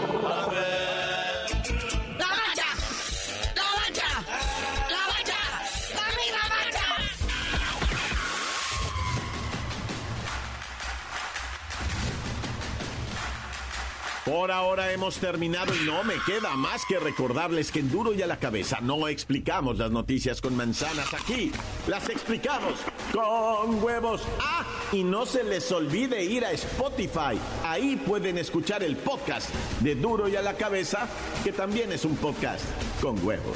Por 14.25 14.51
ahora 14.51 14.91
hemos 14.91 15.19
terminado 15.19 15.71
y 15.75 15.85
no 15.85 16.03
me 16.03 16.15
queda 16.25 16.55
más 16.55 16.83
que 16.88 16.97
recordarles 16.97 17.71
que 17.71 17.81
en 17.81 17.91
Duro 17.91 18.11
y 18.11 18.23
a 18.23 18.27
la 18.27 18.39
cabeza 18.39 18.79
no 18.81 19.07
explicamos 19.07 19.77
las 19.77 19.91
noticias 19.91 20.41
con 20.41 20.55
manzanas 20.55 21.13
aquí, 21.13 21.51
las 21.85 22.09
explicamos 22.09 22.73
con 23.13 23.83
huevos. 23.83 24.23
Ah, 24.41 24.65
y 24.91 25.03
no 25.03 25.27
se 25.27 25.43
les 25.43 25.71
olvide 25.71 26.23
ir 26.23 26.43
a 26.43 26.51
Spotify, 26.53 27.39
ahí 27.63 27.97
pueden 27.97 28.39
escuchar 28.39 28.81
el 28.81 28.95
podcast 28.95 29.53
de 29.81 29.93
Duro 29.93 30.27
y 30.27 30.35
a 30.35 30.41
la 30.41 30.55
cabeza, 30.55 31.07
que 31.43 31.51
también 31.51 31.91
es 31.91 32.03
un 32.03 32.15
podcast 32.15 32.65
con 33.03 33.23
huevos. 33.23 33.55